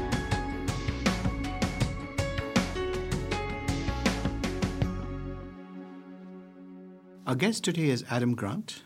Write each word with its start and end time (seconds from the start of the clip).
Our 7.25 7.35
guest 7.35 7.63
today 7.63 7.89
is 7.89 8.03
Adam 8.09 8.35
Grant, 8.35 8.83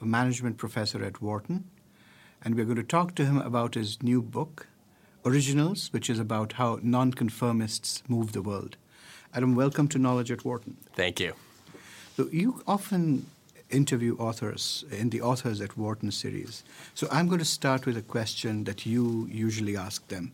a 0.00 0.06
management 0.06 0.58
professor 0.58 1.04
at 1.04 1.20
Wharton, 1.20 1.68
and 2.44 2.54
we're 2.54 2.64
going 2.64 2.76
to 2.76 2.84
talk 2.84 3.16
to 3.16 3.24
him 3.24 3.38
about 3.38 3.74
his 3.74 4.00
new 4.04 4.22
book, 4.22 4.68
Originals, 5.24 5.92
which 5.92 6.08
is 6.08 6.20
about 6.20 6.52
how 6.52 6.78
nonconformists 6.80 8.04
move 8.06 8.30
the 8.30 8.42
world. 8.42 8.76
Adam, 9.34 9.56
welcome 9.56 9.88
to 9.88 9.98
Knowledge 9.98 10.30
at 10.30 10.44
Wharton. 10.44 10.76
Thank 10.94 11.18
you. 11.18 11.34
So 12.16 12.30
you 12.32 12.62
often 12.66 13.26
interview 13.68 14.16
authors 14.16 14.86
in 14.90 15.10
the 15.10 15.20
Authors 15.20 15.60
at 15.60 15.76
Wharton 15.76 16.10
series. 16.10 16.64
So 16.94 17.06
I'm 17.10 17.26
going 17.28 17.40
to 17.40 17.44
start 17.44 17.84
with 17.84 17.98
a 17.98 18.00
question 18.00 18.64
that 18.64 18.86
you 18.86 19.28
usually 19.30 19.76
ask 19.76 20.08
them. 20.08 20.32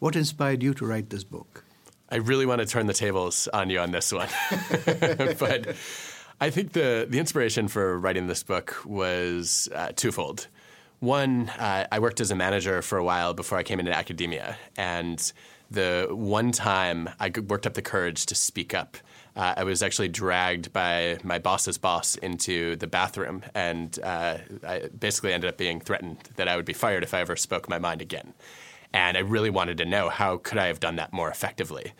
What 0.00 0.16
inspired 0.16 0.60
you 0.60 0.74
to 0.74 0.84
write 0.84 1.10
this 1.10 1.22
book? 1.22 1.62
I 2.10 2.16
really 2.16 2.46
want 2.46 2.62
to 2.62 2.66
turn 2.66 2.88
the 2.88 2.94
tables 2.94 3.46
on 3.52 3.70
you 3.70 3.78
on 3.78 3.92
this 3.92 4.12
one. 4.12 4.28
but 5.38 5.76
I 6.40 6.50
think 6.50 6.72
the, 6.72 7.06
the 7.08 7.20
inspiration 7.20 7.68
for 7.68 7.96
writing 7.96 8.26
this 8.26 8.42
book 8.42 8.76
was 8.84 9.68
uh, 9.72 9.92
twofold. 9.94 10.48
One, 10.98 11.48
uh, 11.60 11.86
I 11.92 12.00
worked 12.00 12.20
as 12.20 12.32
a 12.32 12.36
manager 12.36 12.82
for 12.82 12.98
a 12.98 13.04
while 13.04 13.34
before 13.34 13.56
I 13.56 13.62
came 13.62 13.78
into 13.78 13.96
academia. 13.96 14.56
And 14.76 15.32
the 15.70 16.08
one 16.10 16.50
time 16.50 17.08
I 17.20 17.30
worked 17.46 17.68
up 17.68 17.74
the 17.74 17.82
courage 17.82 18.26
to 18.26 18.34
speak 18.34 18.74
up, 18.74 18.96
uh, 19.36 19.54
I 19.56 19.64
was 19.64 19.82
actually 19.82 20.08
dragged 20.08 20.72
by 20.72 21.18
my 21.24 21.38
boss's 21.38 21.78
boss 21.78 22.14
into 22.16 22.76
the 22.76 22.86
bathroom. 22.86 23.42
And 23.54 23.98
uh, 24.02 24.38
I 24.66 24.88
basically 24.96 25.32
ended 25.32 25.48
up 25.48 25.58
being 25.58 25.80
threatened 25.80 26.18
that 26.36 26.48
I 26.48 26.56
would 26.56 26.64
be 26.64 26.72
fired 26.72 27.02
if 27.02 27.14
I 27.14 27.20
ever 27.20 27.36
spoke 27.36 27.68
my 27.68 27.78
mind 27.78 28.00
again. 28.00 28.34
And 28.92 29.16
I 29.16 29.20
really 29.20 29.50
wanted 29.50 29.78
to 29.78 29.84
know 29.84 30.08
how 30.08 30.36
could 30.36 30.58
I 30.58 30.68
have 30.68 30.78
done 30.78 30.96
that 30.96 31.12
more 31.12 31.28
effectively. 31.28 31.92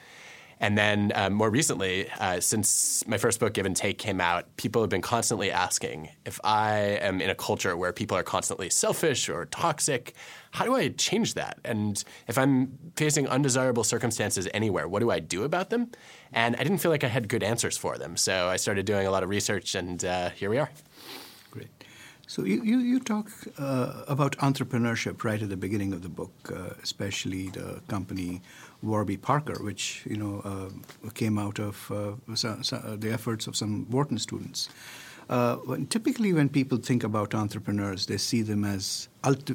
And 0.60 0.78
then 0.78 1.12
uh, 1.14 1.30
more 1.30 1.50
recently, 1.50 2.08
uh, 2.20 2.40
since 2.40 3.06
my 3.06 3.18
first 3.18 3.40
book, 3.40 3.54
Give 3.54 3.66
and 3.66 3.76
Take, 3.76 3.98
came 3.98 4.20
out, 4.20 4.56
people 4.56 4.82
have 4.82 4.90
been 4.90 5.02
constantly 5.02 5.50
asking 5.50 6.10
if 6.24 6.40
I 6.44 6.98
am 7.00 7.20
in 7.20 7.30
a 7.30 7.34
culture 7.34 7.76
where 7.76 7.92
people 7.92 8.16
are 8.16 8.22
constantly 8.22 8.70
selfish 8.70 9.28
or 9.28 9.46
toxic, 9.46 10.14
how 10.52 10.64
do 10.64 10.74
I 10.74 10.88
change 10.88 11.34
that? 11.34 11.58
And 11.64 12.02
if 12.28 12.38
I'm 12.38 12.78
facing 12.96 13.28
undesirable 13.28 13.84
circumstances 13.84 14.48
anywhere, 14.54 14.86
what 14.86 15.00
do 15.00 15.10
I 15.10 15.18
do 15.18 15.44
about 15.44 15.70
them? 15.70 15.90
And 16.32 16.56
I 16.56 16.62
didn't 16.62 16.78
feel 16.78 16.90
like 16.90 17.04
I 17.04 17.08
had 17.08 17.28
good 17.28 17.42
answers 17.42 17.76
for 17.76 17.98
them. 17.98 18.16
So 18.16 18.48
I 18.48 18.56
started 18.56 18.86
doing 18.86 19.06
a 19.06 19.10
lot 19.10 19.22
of 19.22 19.28
research, 19.28 19.74
and 19.74 20.04
uh, 20.04 20.30
here 20.30 20.50
we 20.50 20.58
are. 20.58 20.70
Great. 21.50 21.68
So 22.26 22.44
you, 22.44 22.62
you, 22.62 22.78
you 22.78 23.00
talk 23.00 23.30
uh, 23.58 24.04
about 24.08 24.36
entrepreneurship 24.38 25.24
right 25.24 25.40
at 25.42 25.50
the 25.50 25.56
beginning 25.56 25.92
of 25.92 26.02
the 26.02 26.08
book, 26.08 26.32
uh, 26.50 26.70
especially 26.82 27.48
the 27.50 27.80
company 27.88 28.40
Warby 28.84 29.16
Parker, 29.16 29.62
which 29.62 30.02
you 30.06 30.16
know 30.16 30.40
uh, 30.44 31.10
came 31.10 31.38
out 31.38 31.58
of 31.58 31.90
uh, 31.90 32.34
so, 32.34 32.58
so 32.62 32.96
the 32.98 33.12
efforts 33.12 33.46
of 33.46 33.56
some 33.56 33.86
Wharton 33.90 34.18
students. 34.18 34.68
Uh, 35.28 35.56
when, 35.56 35.86
typically, 35.86 36.32
when 36.32 36.48
people 36.48 36.76
think 36.78 37.02
about 37.02 37.34
entrepreneurs, 37.34 38.06
they 38.06 38.18
see 38.18 38.42
them 38.42 38.64
as 38.64 39.08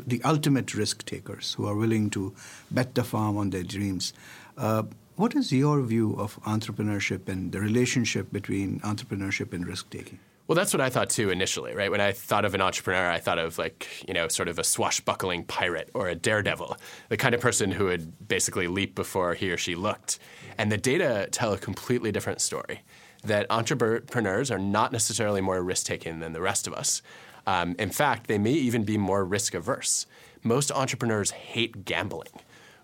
the 0.07 0.21
ultimate 0.23 0.73
risk 0.73 1.05
takers 1.05 1.53
who 1.53 1.67
are 1.67 1.75
willing 1.75 2.09
to 2.09 2.33
bet 2.71 2.95
the 2.95 3.03
farm 3.03 3.37
on 3.37 3.51
their 3.51 3.63
dreams. 3.63 4.13
Uh, 4.57 4.83
what 5.15 5.35
is 5.35 5.51
your 5.51 5.81
view 5.81 6.15
of 6.17 6.41
entrepreneurship 6.43 7.27
and 7.27 7.51
the 7.51 7.59
relationship 7.59 8.31
between 8.31 8.79
entrepreneurship 8.79 9.53
and 9.53 9.67
risk 9.67 9.89
taking? 9.89 10.19
Well, 10.49 10.55
that's 10.55 10.73
what 10.73 10.81
I 10.81 10.89
thought 10.89 11.11
too 11.11 11.29
initially, 11.29 11.75
right? 11.75 11.91
When 11.91 12.01
I 12.01 12.11
thought 12.11 12.43
of 12.43 12.55
an 12.55 12.61
entrepreneur, 12.61 13.07
I 13.07 13.19
thought 13.19 13.37
of 13.37 13.59
like, 13.59 14.03
you 14.07 14.15
know, 14.15 14.27
sort 14.29 14.47
of 14.47 14.57
a 14.57 14.63
swashbuckling 14.63 15.43
pirate 15.43 15.91
or 15.93 16.07
a 16.09 16.15
daredevil, 16.15 16.75
the 17.09 17.17
kind 17.17 17.35
of 17.35 17.39
person 17.39 17.69
who 17.69 17.85
would 17.85 18.27
basically 18.27 18.65
leap 18.65 18.95
before 18.95 19.35
he 19.35 19.51
or 19.51 19.57
she 19.57 19.75
looked. 19.75 20.17
And 20.57 20.71
the 20.71 20.77
data 20.77 21.27
tell 21.29 21.53
a 21.53 21.57
completely 21.59 22.11
different 22.11 22.41
story 22.41 22.81
that 23.23 23.45
entrepreneurs 23.51 24.49
are 24.49 24.57
not 24.57 24.91
necessarily 24.91 25.39
more 25.39 25.61
risk 25.61 25.85
taking 25.85 26.17
than 26.19 26.33
the 26.33 26.41
rest 26.41 26.65
of 26.65 26.73
us. 26.73 27.03
Um, 27.45 27.75
in 27.77 27.91
fact, 27.91 28.25
they 28.25 28.39
may 28.39 28.53
even 28.53 28.83
be 28.83 28.97
more 28.97 29.23
risk 29.23 29.53
averse. 29.53 30.07
Most 30.41 30.71
entrepreneurs 30.71 31.29
hate 31.29 31.85
gambling. 31.85 32.31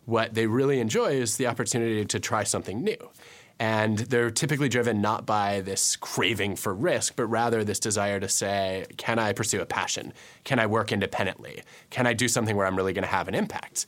What 0.05 0.35
they 0.35 0.45
really 0.45 0.79
enjoy 0.79 1.13
is 1.13 1.37
the 1.37 1.47
opportunity 1.47 2.05
to 2.05 2.19
try 2.19 2.43
something 2.43 2.83
new. 2.83 3.09
And 3.57 3.99
they're 3.99 4.31
typically 4.31 4.67
driven 4.67 5.01
not 5.01 5.25
by 5.25 5.61
this 5.61 5.95
craving 5.95 6.57
for 6.57 6.73
risk, 6.73 7.15
but 7.15 7.25
rather 7.27 7.63
this 7.63 7.79
desire 7.79 8.19
to 8.19 8.27
say, 8.27 8.85
can 8.97 9.17
I 9.17 9.31
pursue 9.31 9.61
a 9.61 9.65
passion? 9.65 10.11
Can 10.43 10.59
I 10.59 10.65
work 10.65 10.91
independently? 10.91 11.63
Can 11.89 12.05
I 12.05 12.13
do 12.13 12.27
something 12.27 12.57
where 12.57 12.67
I'm 12.67 12.75
really 12.75 12.91
going 12.91 13.05
to 13.05 13.09
have 13.09 13.29
an 13.29 13.35
impact? 13.35 13.85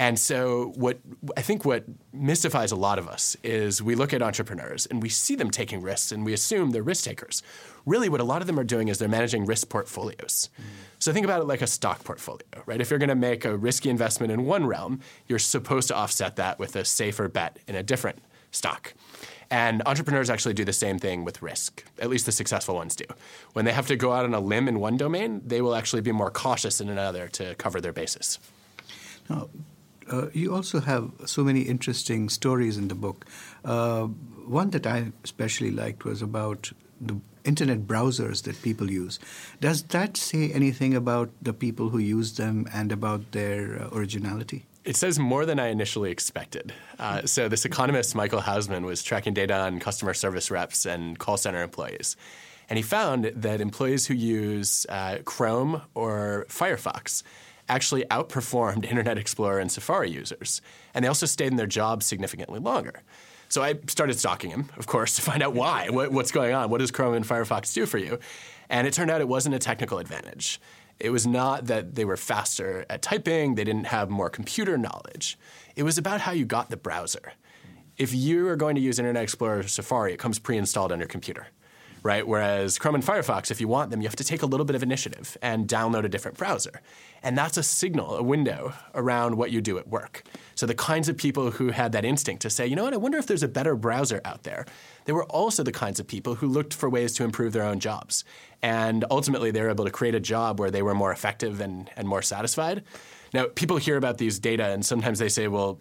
And 0.00 0.16
so, 0.16 0.72
what 0.76 0.98
I 1.36 1.42
think 1.42 1.64
what 1.64 1.84
mystifies 2.12 2.70
a 2.70 2.76
lot 2.76 3.00
of 3.00 3.08
us 3.08 3.36
is 3.42 3.82
we 3.82 3.96
look 3.96 4.12
at 4.12 4.22
entrepreneurs 4.22 4.86
and 4.86 5.02
we 5.02 5.08
see 5.08 5.34
them 5.34 5.50
taking 5.50 5.82
risks 5.82 6.12
and 6.12 6.24
we 6.24 6.32
assume 6.32 6.70
they're 6.70 6.84
risk 6.84 7.04
takers. 7.04 7.42
Really, 7.84 8.08
what 8.08 8.20
a 8.20 8.24
lot 8.24 8.40
of 8.40 8.46
them 8.46 8.60
are 8.60 8.64
doing 8.64 8.86
is 8.86 8.98
they're 8.98 9.08
managing 9.08 9.44
risk 9.44 9.68
portfolios. 9.68 10.50
Mm. 10.56 10.64
So, 11.00 11.12
think 11.12 11.24
about 11.24 11.40
it 11.40 11.46
like 11.46 11.62
a 11.62 11.66
stock 11.66 12.04
portfolio, 12.04 12.46
right? 12.64 12.80
If 12.80 12.90
you're 12.90 13.00
going 13.00 13.08
to 13.08 13.16
make 13.16 13.44
a 13.44 13.56
risky 13.56 13.90
investment 13.90 14.30
in 14.30 14.44
one 14.44 14.66
realm, 14.66 15.00
you're 15.26 15.40
supposed 15.40 15.88
to 15.88 15.96
offset 15.96 16.36
that 16.36 16.60
with 16.60 16.76
a 16.76 16.84
safer 16.84 17.26
bet 17.26 17.58
in 17.66 17.74
a 17.74 17.82
different 17.82 18.20
stock. 18.50 18.94
And 19.50 19.82
entrepreneurs 19.86 20.28
actually 20.28 20.54
do 20.54 20.64
the 20.64 20.72
same 20.72 20.98
thing 20.98 21.24
with 21.24 21.40
risk. 21.40 21.84
At 21.98 22.10
least 22.10 22.26
the 22.26 22.32
successful 22.32 22.74
ones 22.74 22.94
do. 22.94 23.06
When 23.54 23.64
they 23.64 23.72
have 23.72 23.86
to 23.86 23.96
go 23.96 24.12
out 24.12 24.24
on 24.24 24.34
a 24.34 24.40
limb 24.40 24.68
in 24.68 24.78
one 24.78 24.96
domain, 24.96 25.40
they 25.46 25.62
will 25.62 25.74
actually 25.74 26.02
be 26.02 26.12
more 26.12 26.30
cautious 26.30 26.80
in 26.80 26.88
another 26.90 27.28
to 27.28 27.54
cover 27.54 27.80
their 27.80 27.92
bases. 27.92 28.38
Now, 29.30 29.48
uh, 30.10 30.28
you 30.32 30.54
also 30.54 30.80
have 30.80 31.10
so 31.26 31.44
many 31.44 31.62
interesting 31.62 32.28
stories 32.28 32.76
in 32.76 32.88
the 32.88 32.94
book. 32.94 33.24
Uh, 33.64 34.04
one 34.46 34.70
that 34.70 34.86
I 34.86 35.12
especially 35.24 35.70
liked 35.70 36.04
was 36.04 36.22
about 36.22 36.72
the 37.00 37.20
internet 37.44 37.86
browsers 37.86 38.42
that 38.42 38.60
people 38.62 38.90
use. 38.90 39.18
Does 39.60 39.82
that 39.84 40.16
say 40.16 40.50
anything 40.52 40.94
about 40.94 41.30
the 41.40 41.52
people 41.52 41.88
who 41.90 41.98
use 41.98 42.36
them 42.36 42.66
and 42.72 42.92
about 42.92 43.32
their 43.32 43.82
uh, 43.82 43.88
originality? 43.92 44.66
It 44.84 44.96
says 44.96 45.18
more 45.18 45.44
than 45.44 45.58
I 45.58 45.68
initially 45.68 46.10
expected. 46.10 46.72
Uh, 46.98 47.22
so, 47.26 47.48
this 47.48 47.64
economist, 47.64 48.14
Michael 48.14 48.40
Housman, 48.40 48.84
was 48.84 49.02
tracking 49.02 49.34
data 49.34 49.54
on 49.54 49.80
customer 49.80 50.14
service 50.14 50.50
reps 50.50 50.86
and 50.86 51.18
call 51.18 51.36
center 51.36 51.62
employees. 51.62 52.16
And 52.70 52.76
he 52.76 52.82
found 52.82 53.24
that 53.24 53.60
employees 53.60 54.06
who 54.06 54.14
use 54.14 54.86
uh, 54.88 55.18
Chrome 55.24 55.82
or 55.94 56.46
Firefox 56.48 57.22
actually 57.68 58.04
outperformed 58.04 58.84
Internet 58.90 59.18
Explorer 59.18 59.58
and 59.58 59.70
Safari 59.70 60.10
users. 60.10 60.60
And 60.94 61.04
they 61.04 61.08
also 61.08 61.26
stayed 61.26 61.48
in 61.48 61.56
their 61.56 61.66
jobs 61.66 62.06
significantly 62.06 62.60
longer. 62.60 63.02
So 63.48 63.62
I 63.62 63.76
started 63.86 64.18
stalking 64.18 64.50
him, 64.50 64.68
of 64.76 64.86
course, 64.86 65.16
to 65.16 65.22
find 65.22 65.42
out 65.42 65.54
why. 65.54 65.88
What, 65.88 66.12
what's 66.12 66.32
going 66.32 66.54
on? 66.54 66.70
What 66.70 66.78
does 66.78 66.90
Chrome 66.90 67.14
and 67.14 67.24
Firefox 67.24 67.72
do 67.72 67.86
for 67.86 67.98
you? 67.98 68.18
And 68.68 68.86
it 68.86 68.92
turned 68.92 69.10
out 69.10 69.20
it 69.20 69.28
wasn't 69.28 69.54
a 69.54 69.58
technical 69.58 69.98
advantage. 69.98 70.60
It 71.00 71.10
was 71.10 71.26
not 71.26 71.66
that 71.66 71.94
they 71.94 72.04
were 72.04 72.16
faster 72.16 72.84
at 72.90 73.02
typing, 73.02 73.54
they 73.54 73.64
didn't 73.64 73.86
have 73.86 74.10
more 74.10 74.28
computer 74.28 74.76
knowledge. 74.76 75.38
It 75.76 75.84
was 75.84 75.96
about 75.96 76.22
how 76.22 76.32
you 76.32 76.44
got 76.44 76.70
the 76.70 76.76
browser. 76.76 77.32
If 77.96 78.14
you 78.14 78.48
are 78.48 78.56
going 78.56 78.74
to 78.74 78.80
use 78.80 78.98
Internet 78.98 79.22
Explorer 79.22 79.58
or 79.60 79.62
Safari, 79.68 80.12
it 80.12 80.18
comes 80.18 80.38
pre 80.38 80.56
installed 80.56 80.92
on 80.92 80.98
your 80.98 81.08
computer. 81.08 81.48
Right? 82.02 82.26
Whereas 82.26 82.78
Chrome 82.78 82.94
and 82.94 83.04
Firefox, 83.04 83.50
if 83.50 83.60
you 83.60 83.68
want 83.68 83.90
them, 83.90 84.00
you 84.00 84.08
have 84.08 84.16
to 84.16 84.24
take 84.24 84.42
a 84.42 84.46
little 84.46 84.64
bit 84.64 84.76
of 84.76 84.82
initiative 84.82 85.36
and 85.42 85.66
download 85.66 86.04
a 86.04 86.08
different 86.08 86.38
browser. 86.38 86.80
And 87.22 87.36
that's 87.36 87.56
a 87.56 87.62
signal, 87.62 88.16
a 88.16 88.22
window 88.22 88.72
around 88.94 89.36
what 89.36 89.50
you 89.50 89.60
do 89.60 89.78
at 89.78 89.88
work. 89.88 90.22
So 90.54 90.66
the 90.66 90.74
kinds 90.74 91.08
of 91.08 91.16
people 91.16 91.50
who 91.50 91.68
had 91.70 91.92
that 91.92 92.04
instinct 92.04 92.42
to 92.42 92.50
say, 92.50 92.66
you 92.66 92.76
know 92.76 92.84
what, 92.84 92.94
I 92.94 92.98
wonder 92.98 93.18
if 93.18 93.26
there's 93.26 93.42
a 93.42 93.48
better 93.48 93.74
browser 93.74 94.20
out 94.24 94.44
there, 94.44 94.64
they 95.04 95.12
were 95.12 95.24
also 95.24 95.62
the 95.62 95.72
kinds 95.72 95.98
of 95.98 96.06
people 96.06 96.36
who 96.36 96.46
looked 96.46 96.72
for 96.72 96.88
ways 96.88 97.14
to 97.14 97.24
improve 97.24 97.52
their 97.52 97.64
own 97.64 97.80
jobs. 97.80 98.24
And 98.62 99.04
ultimately, 99.10 99.50
they 99.50 99.62
were 99.62 99.70
able 99.70 99.84
to 99.84 99.90
create 99.90 100.14
a 100.14 100.20
job 100.20 100.60
where 100.60 100.70
they 100.70 100.82
were 100.82 100.94
more 100.94 101.12
effective 101.12 101.60
and, 101.60 101.90
and 101.96 102.08
more 102.08 102.22
satisfied. 102.22 102.84
Now, 103.32 103.46
people 103.46 103.76
hear 103.76 103.96
about 103.96 104.18
these 104.18 104.38
data, 104.38 104.66
and 104.66 104.84
sometimes 104.84 105.18
they 105.18 105.28
say, 105.28 105.48
well, 105.48 105.78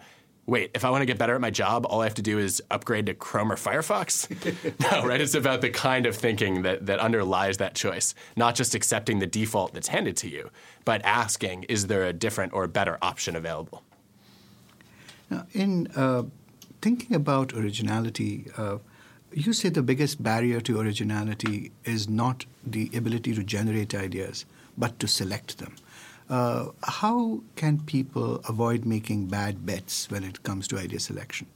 wait, 0.48 0.72
if 0.74 0.86
I 0.86 0.90
want 0.90 1.02
to 1.02 1.06
get 1.06 1.18
better 1.18 1.36
at 1.36 1.42
my 1.42 1.50
job, 1.52 1.86
all 1.86 2.02
I 2.02 2.06
have 2.06 2.16
to 2.16 2.22
do 2.22 2.40
is 2.40 2.64
upgrade 2.72 3.06
to 3.08 3.14
Chrome 3.14 3.52
or 3.52 3.58
Firefox? 3.58 4.30
no, 4.92 5.06
right? 5.06 5.20
It's 5.20 5.36
about 5.36 5.60
the 5.62 5.70
kind 5.70 6.06
of 6.06 6.16
thinking 6.16 6.62
that, 6.62 6.86
that 6.86 7.00
underlies 7.00 7.58
that 7.58 7.76
choice, 7.76 8.16
not 8.38 8.56
just 8.56 8.74
accepting 8.74 9.20
the 9.20 9.28
default 9.28 9.74
that's 9.74 9.90
handed 9.90 10.16
to 10.18 10.30
you, 10.30 10.50
but 10.86 11.04
asking, 11.04 11.64
is 11.64 11.88
there 11.88 12.06
a 12.06 12.14
different 12.14 12.54
or 12.54 12.66
better 12.68 12.98
option 13.02 13.36
available? 13.36 13.84
Now, 15.30 15.46
in 15.52 15.88
uh, 15.96 16.24
thinking 16.82 17.14
about 17.14 17.54
originality, 17.54 18.46
uh, 18.58 18.78
you 19.34 19.52
say 19.52 19.68
the 19.68 19.84
biggest 19.84 20.24
barrier 20.24 20.62
to 20.62 20.80
originality 20.80 21.72
is 21.84 22.08
not 22.08 22.46
the 22.66 22.90
ability 22.96 23.36
to 23.36 23.44
generate 23.44 23.94
ideas, 23.94 24.46
but 24.78 24.98
to 25.02 25.08
select 25.10 25.58
them. 25.58 25.76
Uh, 26.30 26.68
how 26.84 27.42
can 27.56 27.80
people 27.80 28.42
avoid 28.48 28.86
making 28.86 29.28
bad 29.28 29.66
bets 29.66 30.10
when 30.12 30.24
it 30.24 30.44
comes 30.44 30.68
to 30.68 30.78
idea 30.78 31.00
selection? 31.00 31.48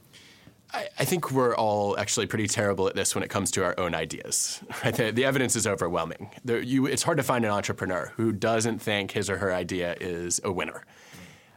I, 0.72 0.88
I 1.00 1.04
think 1.04 1.30
we're 1.30 1.54
all 1.54 1.98
actually 1.98 2.26
pretty 2.26 2.46
terrible 2.46 2.88
at 2.88 2.94
this 2.94 3.14
when 3.14 3.22
it 3.22 3.28
comes 3.28 3.50
to 3.52 3.64
our 3.64 3.78
own 3.78 3.94
ideas. 3.94 4.62
Right? 4.82 4.94
The, 5.02 5.10
the 5.10 5.24
evidence 5.24 5.56
is 5.56 5.66
overwhelming. 5.66 6.30
The, 6.44 6.64
you, 6.64 6.86
it's 6.86 7.02
hard 7.02 7.18
to 7.18 7.22
find 7.22 7.44
an 7.44 7.50
entrepreneur 7.50 8.12
who 8.16 8.32
doesn't 8.32 8.78
think 8.78 9.12
his 9.12 9.28
or 9.28 9.38
her 9.38 9.52
idea 9.52 9.96
is 10.00 10.40
a 10.44 10.52
winner. 10.52 10.84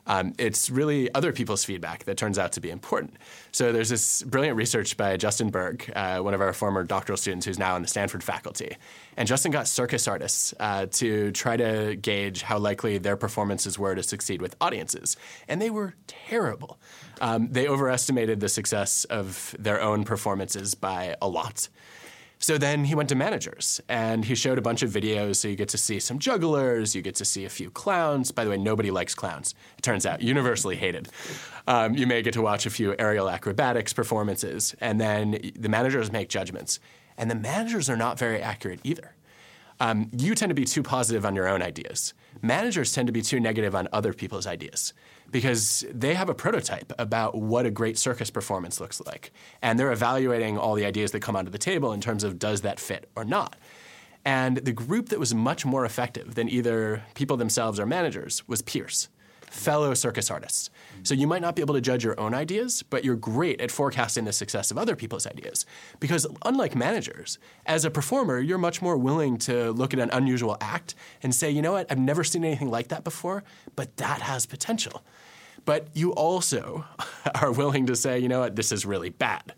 Um, 0.08 0.34
it's 0.38 0.70
really 0.70 1.14
other 1.14 1.32
people's 1.32 1.64
feedback 1.64 2.04
that 2.06 2.18
turns 2.18 2.38
out 2.38 2.52
to 2.54 2.62
be 2.62 2.70
important. 2.70 3.16
So 3.52 3.72
there's 3.72 3.90
this 3.90 4.24
brilliant 4.24 4.58
research 4.58 4.98
by 4.98 5.18
Justin 5.18 5.50
Berg, 5.50 5.92
uh, 5.96 6.20
one 6.20 6.34
of 6.34 6.42
our 6.42 6.54
former 6.54 6.84
doctoral 6.84 7.18
students 7.18 7.46
who's 7.46 7.58
now 7.60 7.76
in 7.76 7.82
the 7.82 7.88
Stanford 7.88 8.24
faculty. 8.24 8.78
And 9.18 9.28
Justin 9.28 9.52
got 9.52 9.68
circus 9.68 10.08
artists 10.08 10.54
uh, 10.60 10.88
to 10.92 11.32
try 11.32 11.58
to 11.58 11.96
gauge 11.96 12.44
how 12.44 12.58
likely 12.60 12.98
their 12.98 13.18
performances 13.18 13.80
were 13.80 13.96
to 13.96 14.04
succeed 14.04 14.42
with 14.42 14.56
audiences. 14.62 15.18
And 15.48 15.62
they 15.62 15.70
were 15.70 15.96
terrible. 16.08 16.80
Um, 17.22 17.48
they 17.52 17.68
overestimated 17.68 18.40
the 18.40 18.50
success 18.50 19.06
of 19.06 19.56
their 19.58 19.82
own 19.82 20.04
performances 20.04 20.76
by 20.76 21.16
a 21.22 21.28
lot. 21.28 21.70
So 22.40 22.58
then 22.58 22.86
he 22.86 22.96
went 22.96 23.10
to 23.10 23.16
managers 23.16 23.82
and 23.90 24.26
he 24.26 24.36
showed 24.36 24.58
a 24.58 24.62
bunch 24.62 24.84
of 24.84 24.92
videos. 24.92 25.38
So 25.38 25.48
you 25.48 25.56
get 25.56 25.70
to 25.70 25.78
see 25.78 26.00
some 26.00 26.20
jugglers, 26.20 26.96
you 26.96 27.02
get 27.02 27.16
to 27.16 27.26
see 27.26 27.46
a 27.46 27.50
few 27.50 27.72
clowns. 27.72 28.32
By 28.32 28.44
the 28.44 28.50
way, 28.50 28.58
nobody 28.58 28.92
likes 28.92 29.16
clowns, 29.16 29.56
it 29.78 29.82
turns 29.82 30.06
out, 30.06 30.22
universally 30.22 30.76
hated. 30.76 31.10
Um, 31.68 31.96
you 31.96 32.06
may 32.06 32.22
get 32.22 32.34
to 32.34 32.42
watch 32.42 32.66
a 32.66 32.70
few 32.70 32.96
aerial 33.00 33.30
acrobatics 33.30 33.94
performances. 33.94 34.76
And 34.80 35.02
then 35.02 35.52
the 35.56 35.70
managers 35.70 36.12
make 36.12 36.30
judgments. 36.30 36.80
And 37.18 37.32
the 37.32 37.36
managers 37.36 37.90
are 37.90 37.98
not 37.98 38.20
very 38.20 38.42
accurate 38.42 38.82
either. 38.84 39.15
Um, 39.80 40.10
you 40.18 40.36
tend 40.36 40.50
to 40.50 40.56
be 40.56 40.66
too 40.66 40.84
positive 40.84 41.26
on 41.26 41.36
your 41.36 41.48
own 41.48 41.62
ideas. 41.62 42.14
Managers 42.42 42.94
tend 42.94 43.08
to 43.08 43.14
be 43.14 43.22
too 43.22 43.40
negative 43.40 43.76
on 43.76 43.88
other 43.92 44.14
people's 44.14 44.48
ideas 44.48 44.94
because 45.32 45.86
they 45.92 46.14
have 46.14 46.30
a 46.30 46.34
prototype 46.34 46.94
about 46.98 47.36
what 47.36 47.66
a 47.66 47.72
great 47.72 47.98
circus 47.98 48.30
performance 48.30 48.80
looks 48.80 49.02
like. 49.06 49.32
And 49.62 49.78
they're 49.78 49.92
evaluating 49.92 50.58
all 50.58 50.76
the 50.76 50.86
ideas 50.86 51.12
that 51.12 51.22
come 51.22 51.36
onto 51.36 51.52
the 51.52 51.58
table 51.58 51.92
in 51.92 52.00
terms 52.00 52.24
of 52.24 52.40
does 52.40 52.62
that 52.62 52.80
fit 52.80 53.10
or 53.16 53.26
not. 53.26 53.58
And 54.24 54.58
the 54.58 54.72
group 54.72 55.10
that 55.10 55.20
was 55.20 55.36
much 55.36 55.66
more 55.66 55.86
effective 55.86 56.36
than 56.36 56.50
either 56.50 57.04
people 57.14 57.38
themselves 57.38 57.80
or 57.80 57.86
managers 57.86 58.48
was 58.48 58.62
peers 58.62 59.10
fellow 59.56 59.94
circus 59.94 60.30
artists. 60.30 60.70
So 61.04 61.14
you 61.14 61.28
might 61.28 61.42
not 61.42 61.56
be 61.56 61.62
able 61.62 61.76
to 61.76 61.82
judge 61.82 62.04
your 62.04 62.20
own 62.20 62.34
ideas, 62.34 62.84
but 62.84 63.04
you're 63.04 63.16
great 63.16 63.62
at 63.62 63.72
forecasting 63.72 64.26
the 64.26 64.34
success 64.34 64.70
of 64.70 64.78
other 64.78 64.96
people's 64.96 65.26
ideas. 65.26 65.66
Because 66.00 66.28
unlike 66.44 66.76
managers, 66.76 67.40
as 67.66 67.86
a 67.86 67.90
performer, 67.90 68.40
you're 68.40 68.58
much 68.58 68.82
more 68.82 68.98
willing 68.98 69.38
to 69.40 69.72
look 69.72 69.94
at 69.94 70.00
an 70.00 70.10
unusual 70.12 70.58
act 70.60 70.94
and 71.24 71.34
say, 71.34 71.50
you 71.50 71.62
know 71.62 71.72
what, 71.72 71.90
I've 71.90 72.00
never 72.00 72.24
seen 72.24 72.44
anything 72.44 72.70
like 72.70 72.90
that 72.90 73.04
before, 73.04 73.44
but 73.76 73.96
that 73.98 74.22
has 74.22 74.46
potential. 74.46 75.04
But 75.64 75.88
you 75.94 76.12
also 76.14 76.86
are 77.42 77.52
willing 77.52 77.86
to 77.88 77.96
say, 77.96 78.20
you 78.20 78.28
know 78.28 78.42
what, 78.42 78.56
this 78.56 78.72
is 78.72 78.86
really 78.86 79.10
bad. 79.10 79.54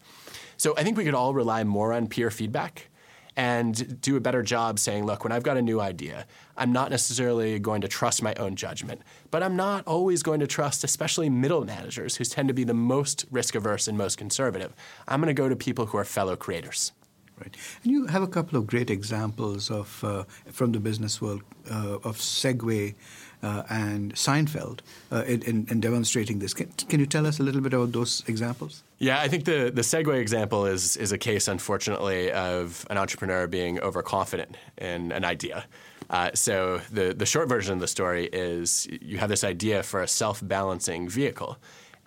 So 0.58 0.74
I 0.78 0.84
think 0.84 0.98
we 0.98 1.04
could 1.04 1.16
all 1.16 1.34
rely 1.34 1.64
more 1.64 1.94
on 1.94 2.08
peer 2.08 2.32
feedback 2.32 2.90
and 3.38 4.02
do 4.02 4.18
a 4.18 4.20
better 4.20 4.42
job 4.42 4.80
saying, 4.80 5.06
look, 5.06 5.24
when 5.24 5.32
I've 5.32 5.44
got 5.44 5.58
a 5.58 5.62
new 5.62 5.80
idea, 5.80 6.26
I'm 6.58 6.74
not 6.74 6.90
necessarily 6.90 7.60
going 7.60 7.82
to 7.82 7.88
trust 7.88 8.24
my 8.24 8.34
own 8.34 8.56
judgment, 8.56 9.02
but 9.30 9.44
I'm 9.44 9.56
not 9.56 9.86
always 9.86 10.24
going 10.24 10.40
to 10.40 10.48
trust, 10.48 10.84
especially 10.84 11.30
middle 11.30 11.64
managers 11.64 12.16
who 12.16 12.26
tend 12.26 12.48
to 12.48 12.54
be 12.56 12.64
the 12.64 12.74
most 12.74 13.26
risk 13.30 13.54
averse 13.54 13.88
and 13.88 13.96
most 13.96 14.18
conservative. 14.18 14.74
I'm 15.08 15.22
going 15.22 15.34
to 15.34 15.40
go 15.40 15.48
to 15.48 15.56
people 15.56 15.86
who 15.86 16.00
are 16.00 16.04
fellow 16.04 16.36
creators. 16.36 16.94
Right. 17.40 17.56
And 17.84 17.92
you 17.92 18.08
have 18.08 18.24
a 18.24 18.28
couple 18.28 18.58
of 18.58 18.66
great 18.66 18.90
examples 18.90 19.70
of 19.70 20.04
uh, 20.04 20.24
from 20.52 20.72
the 20.72 20.80
business 20.80 21.22
world 21.22 21.44
uh, 21.70 22.00
of 22.04 22.18
Segway 22.18 22.96
uh, 23.44 23.64
and 23.70 24.14
Seinfeld 24.16 24.80
uh, 25.12 25.24
in, 25.28 25.68
in, 25.70 25.80
demonstrating 25.80 26.40
this. 26.40 26.54
Can, 26.54 26.72
can, 26.90 27.00
you 27.00 27.06
tell 27.06 27.28
us 27.28 27.40
a 27.40 27.44
little 27.44 27.62
bit 27.62 27.74
about 27.74 27.92
those 27.92 28.24
examples? 28.28 28.84
Yeah, 28.98 29.20
I 29.20 29.28
think 29.28 29.46
the, 29.46 29.72
the 29.74 29.84
Segway 29.84 30.20
example 30.20 30.66
is, 30.66 30.98
is 30.98 31.12
a 31.12 31.18
case, 31.18 31.48
unfortunately, 31.48 32.32
of 32.32 32.86
an 32.90 32.98
entrepreneur 32.98 33.46
being 33.46 33.80
overconfident 33.80 34.58
in 34.80 35.12
an 35.12 35.24
idea. 35.24 35.66
Uh, 36.10 36.32
so 36.34 36.82
the, 36.92 37.14
the 37.14 37.26
short 37.26 37.50
version 37.50 37.74
of 37.74 37.80
the 37.80 37.88
story 37.88 38.30
is 38.32 38.88
you 39.02 39.18
have 39.18 39.30
this 39.30 39.44
idea 39.44 39.84
for 39.84 40.02
a 40.02 40.08
self-balancing 40.08 41.10
vehicle 41.10 41.58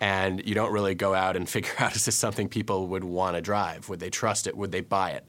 and 0.01 0.45
you 0.45 0.55
don't 0.55 0.73
really 0.73 0.95
go 0.95 1.13
out 1.13 1.37
and 1.37 1.47
figure 1.57 1.71
out 1.79 1.95
is 1.95 2.03
this 2.05 2.15
something 2.15 2.49
people 2.49 2.87
would 2.87 3.05
want 3.05 3.37
to 3.37 3.41
drive? 3.41 3.87
Would 3.87 4.01
they 4.01 4.09
trust 4.09 4.47
it? 4.47 4.57
Would 4.57 4.73
they 4.73 4.81
buy 4.81 5.11
it? 5.11 5.25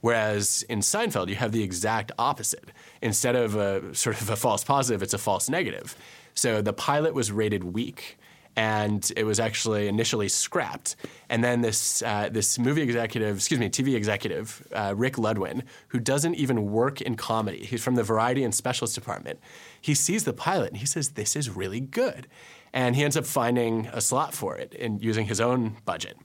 Whereas 0.00 0.64
in 0.68 0.80
Seinfeld, 0.80 1.28
you 1.28 1.34
have 1.34 1.52
the 1.52 1.62
exact 1.62 2.12
opposite. 2.18 2.70
Instead 3.02 3.34
of 3.34 3.56
a 3.56 3.94
sort 3.94 4.20
of 4.20 4.30
a 4.30 4.36
false 4.36 4.62
positive, 4.62 5.02
it's 5.02 5.14
a 5.14 5.18
false 5.18 5.48
negative. 5.48 5.96
So 6.34 6.62
the 6.62 6.72
pilot 6.72 7.12
was 7.12 7.32
rated 7.32 7.64
weak 7.64 8.18
and 8.56 9.12
it 9.16 9.24
was 9.24 9.38
actually 9.38 9.86
initially 9.86 10.28
scrapped. 10.28 10.96
And 11.28 11.44
then 11.44 11.60
this 11.60 12.02
uh, 12.02 12.30
this 12.30 12.58
movie 12.58 12.82
executive, 12.82 13.36
excuse 13.36 13.60
me, 13.60 13.68
TV 13.68 13.94
executive, 13.94 14.66
uh, 14.72 14.94
Rick 14.96 15.14
Ludwin, 15.16 15.62
who 15.88 16.00
doesn't 16.00 16.34
even 16.36 16.70
work 16.70 17.02
in 17.02 17.16
comedy, 17.16 17.64
he's 17.64 17.82
from 17.82 17.96
the 17.96 18.02
variety 18.02 18.42
and 18.44 18.54
specials 18.54 18.94
department. 18.94 19.40
He 19.80 19.94
sees 19.94 20.24
the 20.24 20.32
pilot 20.32 20.68
and 20.68 20.78
he 20.78 20.86
says, 20.86 21.10
"This 21.10 21.36
is 21.36 21.50
really 21.50 21.80
good," 21.80 22.28
and 22.72 22.96
he 22.96 23.04
ends 23.04 23.16
up 23.16 23.26
finding 23.26 23.86
a 23.92 24.00
slot 24.00 24.34
for 24.34 24.56
it 24.56 24.74
and 24.78 25.02
using 25.02 25.26
his 25.26 25.40
own 25.40 25.76
budget. 25.84 26.16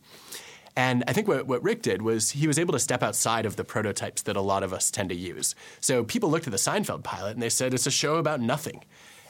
And 0.76 1.04
I 1.08 1.14
think 1.14 1.28
what, 1.28 1.48
what 1.48 1.64
Rick 1.64 1.82
did 1.82 2.02
was 2.02 2.32
he 2.32 2.48
was 2.48 2.58
able 2.58 2.72
to 2.74 2.80
step 2.80 3.04
outside 3.04 3.46
of 3.46 3.56
the 3.56 3.64
prototypes 3.64 4.22
that 4.24 4.38
a 4.38 4.42
lot 4.42 4.64
of 4.64 4.74
us 4.74 4.90
tend 4.90 5.10
to 5.10 5.16
use. 5.16 5.54
So 5.80 6.04
people 6.04 6.30
looked 6.30 6.48
at 6.48 6.52
the 6.52 6.58
Seinfeld 6.58 7.04
pilot 7.04 7.34
and 7.34 7.42
they 7.42 7.50
said 7.50 7.74
it's 7.74 7.88
a 7.88 7.92
show 7.92 8.16
about 8.16 8.40
nothing. 8.40 8.84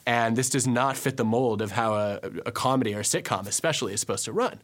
And 0.05 0.35
this 0.35 0.49
does 0.49 0.67
not 0.67 0.97
fit 0.97 1.17
the 1.17 1.25
mold 1.25 1.61
of 1.61 1.71
how 1.71 1.93
a, 1.93 2.19
a 2.45 2.51
comedy 2.51 2.93
or 2.93 2.99
a 2.99 3.03
sitcom, 3.03 3.47
especially, 3.47 3.93
is 3.93 3.99
supposed 3.99 4.25
to 4.25 4.31
run. 4.31 4.61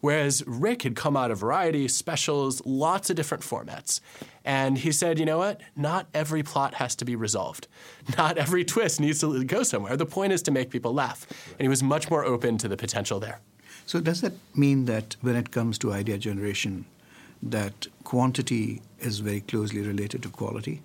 Whereas 0.00 0.42
Rick 0.46 0.82
had 0.82 0.96
come 0.96 1.16
out 1.16 1.30
of 1.30 1.38
variety, 1.38 1.86
specials, 1.88 2.64
lots 2.64 3.10
of 3.10 3.16
different 3.16 3.42
formats. 3.42 4.00
And 4.44 4.78
he 4.78 4.92
said, 4.92 5.18
you 5.18 5.26
know 5.26 5.38
what? 5.38 5.60
Not 5.76 6.08
every 6.14 6.42
plot 6.42 6.74
has 6.74 6.96
to 6.96 7.04
be 7.04 7.14
resolved. 7.14 7.68
Not 8.16 8.38
every 8.38 8.64
twist 8.64 8.98
needs 8.98 9.20
to 9.20 9.44
go 9.44 9.62
somewhere. 9.62 9.96
The 9.96 10.06
point 10.06 10.32
is 10.32 10.42
to 10.42 10.50
make 10.50 10.70
people 10.70 10.94
laugh. 10.94 11.26
And 11.52 11.60
he 11.60 11.68
was 11.68 11.82
much 11.82 12.10
more 12.10 12.24
open 12.24 12.56
to 12.58 12.68
the 12.68 12.76
potential 12.76 13.20
there. 13.20 13.40
So, 13.84 14.00
does 14.00 14.20
that 14.20 14.32
mean 14.54 14.86
that 14.86 15.16
when 15.20 15.36
it 15.36 15.50
comes 15.50 15.76
to 15.78 15.92
idea 15.92 16.16
generation, 16.16 16.86
that 17.42 17.86
quantity 18.04 18.82
is 19.00 19.18
very 19.18 19.40
closely 19.40 19.80
related 19.82 20.22
to 20.22 20.28
quality? 20.28 20.82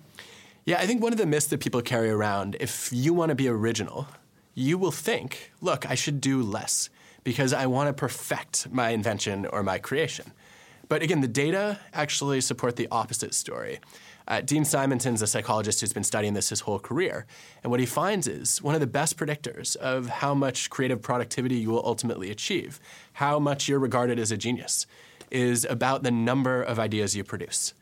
Yeah, 0.64 0.78
I 0.78 0.86
think 0.86 1.02
one 1.02 1.12
of 1.12 1.18
the 1.18 1.26
myths 1.26 1.46
that 1.46 1.60
people 1.60 1.80
carry 1.82 2.10
around, 2.10 2.56
if 2.58 2.90
you 2.92 3.14
want 3.14 3.28
to 3.28 3.34
be 3.36 3.48
original, 3.48 4.08
you 4.54 4.76
will 4.76 4.90
think, 4.90 5.52
look, 5.60 5.88
I 5.88 5.94
should 5.94 6.20
do 6.20 6.42
less 6.42 6.90
because 7.26 7.52
I 7.52 7.66
want 7.66 7.88
to 7.88 7.92
perfect 7.92 8.70
my 8.70 8.90
invention 8.90 9.46
or 9.46 9.64
my 9.64 9.78
creation. 9.78 10.30
But 10.88 11.02
again, 11.02 11.22
the 11.22 11.26
data 11.26 11.80
actually 11.92 12.40
support 12.40 12.76
the 12.76 12.86
opposite 12.92 13.34
story. 13.34 13.80
Uh, 14.28 14.42
Dean 14.42 14.64
Simonton's 14.64 15.22
a 15.22 15.26
psychologist 15.26 15.80
who's 15.80 15.92
been 15.92 16.04
studying 16.04 16.34
this 16.34 16.50
his 16.50 16.60
whole 16.60 16.78
career. 16.78 17.26
And 17.64 17.72
what 17.72 17.80
he 17.80 17.86
finds 17.86 18.28
is 18.28 18.62
one 18.62 18.76
of 18.76 18.80
the 18.80 18.86
best 18.86 19.16
predictors 19.16 19.74
of 19.74 20.06
how 20.06 20.34
much 20.34 20.70
creative 20.70 21.02
productivity 21.02 21.56
you 21.56 21.70
will 21.70 21.84
ultimately 21.84 22.30
achieve, 22.30 22.78
how 23.14 23.40
much 23.40 23.66
you're 23.66 23.80
regarded 23.80 24.20
as 24.20 24.30
a 24.30 24.36
genius, 24.36 24.86
is 25.28 25.64
about 25.64 26.04
the 26.04 26.12
number 26.12 26.62
of 26.62 26.78
ideas 26.78 27.16
you 27.16 27.24
produce. 27.24 27.74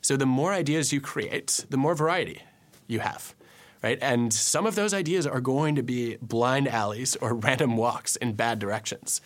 So 0.00 0.16
the 0.16 0.26
more 0.26 0.52
ideas 0.52 0.92
you 0.92 1.00
create, 1.00 1.66
the 1.68 1.76
more 1.76 1.96
variety 1.96 2.42
you 2.86 3.00
have. 3.00 3.34
Right? 3.82 3.98
And 4.00 4.32
some 4.32 4.66
of 4.66 4.74
those 4.74 4.94
ideas 4.94 5.26
are 5.26 5.40
going 5.40 5.74
to 5.74 5.82
be 5.82 6.16
blind 6.22 6.68
alleys 6.68 7.16
or 7.16 7.34
random 7.48 7.76
walks 7.76 8.16
in 8.16 8.34
bad 8.34 8.58
directions. 8.58 9.20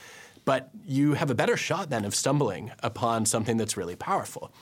But 0.45 0.71
you 0.85 1.15
have 1.15 1.31
a 1.31 1.35
better 1.35 1.57
shot 1.57 1.91
then 1.91 2.05
of 2.05 2.15
stumbling 2.15 2.73
upon 2.83 3.27
something 3.27 3.57
that's 3.57 3.77
really 3.77 3.97
powerful. 3.97 4.53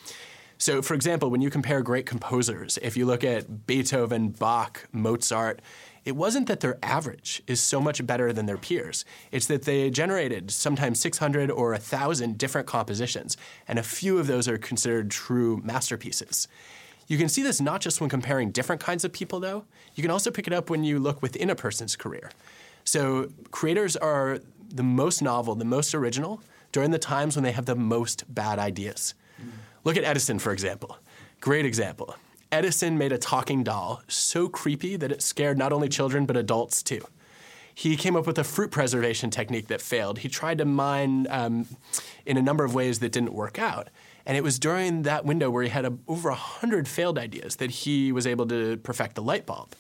So, 0.57 0.83
for 0.83 0.95
example, 0.95 1.31
when 1.31 1.43
you 1.43 1.51
compare 1.51 1.83
great 1.83 2.07
composers, 2.07 2.79
if 2.81 2.97
you 2.97 3.07
look 3.07 3.25
at 3.25 3.67
Beethoven, 3.67 4.31
Bach, 4.31 4.89
Mozart, 4.93 5.61
it 6.05 6.17
wasn't 6.17 6.49
that 6.49 6.61
their 6.61 6.79
average 6.83 7.43
is 7.47 7.61
so 7.61 7.81
much 7.81 8.07
better 8.07 8.33
than 8.33 8.47
their 8.47 8.59
peers. 8.59 9.05
It's 9.33 9.47
that 9.47 9.63
they 9.63 9.91
generated 9.91 10.51
sometimes 10.51 11.01
600 11.01 11.51
or 11.51 11.71
1,000 11.71 12.39
different 12.39 12.67
compositions, 12.67 13.37
and 13.67 13.79
a 13.79 13.83
few 13.83 14.19
of 14.19 14.27
those 14.27 14.47
are 14.47 14.59
considered 14.59 15.11
true 15.11 15.61
masterpieces. 15.65 16.47
You 17.07 17.19
can 17.19 17.29
see 17.29 17.43
this 17.43 17.61
not 17.61 17.81
just 17.81 18.01
when 18.01 18.09
comparing 18.11 18.51
different 18.51 18.81
kinds 18.81 19.05
of 19.05 19.13
people, 19.13 19.41
though. 19.41 19.65
You 19.95 20.03
can 20.03 20.11
also 20.11 20.31
pick 20.31 20.47
it 20.47 20.53
up 20.53 20.71
when 20.71 20.85
you 20.85 20.99
look 20.99 21.23
within 21.23 21.51
a 21.51 21.55
person's 21.55 21.97
career. 21.97 22.31
So, 22.85 23.31
creators 23.51 23.97
are 23.97 24.41
the 24.69 24.83
most 24.83 25.23
novel, 25.23 25.55
the 25.55 25.65
most 25.65 25.95
original 25.95 26.41
during 26.73 26.91
the 26.91 26.99
times 26.99 27.37
when 27.37 27.45
they 27.45 27.53
have 27.53 27.67
the 27.67 27.77
most 27.77 28.25
bad 28.35 28.59
ideas. 28.59 29.15
Mm. 29.41 29.51
Look 29.85 29.97
at 29.97 30.05
Edison, 30.05 30.39
for 30.39 30.53
example. 30.53 30.99
Great 31.41 31.65
example. 31.65 32.17
Edison 32.51 32.99
made 32.99 33.13
a 33.13 33.19
talking 33.19 33.63
doll 33.63 34.03
so 34.09 34.49
creepy 34.49 34.97
that 34.97 35.13
it 35.13 35.23
scared 35.23 35.59
not 35.59 35.73
only 35.73 35.89
children 35.89 36.27
but 36.27 36.37
adults 36.37 36.83
too. 36.83 37.05
He 37.75 37.97
came 37.97 38.15
up 38.15 38.27
with 38.27 38.39
a 38.39 38.45
fruit 38.45 38.71
preservation 38.71 39.31
technique 39.31 39.67
that 39.67 39.81
failed. 39.81 40.19
He 40.19 40.29
tried 40.29 40.59
to 40.59 40.65
mine 40.65 41.27
um, 41.29 41.67
in 42.25 42.37
a 42.37 42.43
number 42.43 42.65
of 42.65 42.75
ways 42.75 43.01
that 43.01 43.11
didn't 43.11 43.33
work 43.33 43.59
out. 43.59 43.89
And 44.27 44.37
it 44.37 44.43
was 44.43 44.59
during 44.59 45.03
that 45.03 45.25
window 45.25 45.51
where 45.51 45.63
he 45.63 45.69
had 45.69 45.85
a, 45.85 45.93
over 46.09 46.31
100 46.31 46.89
failed 46.89 47.19
ideas 47.19 47.57
that 47.57 47.71
he 47.71 48.13
was 48.13 48.27
able 48.27 48.47
to 48.47 48.77
perfect 48.79 49.17
the 49.17 49.23
light 49.23 49.45
bulb. 49.45 49.75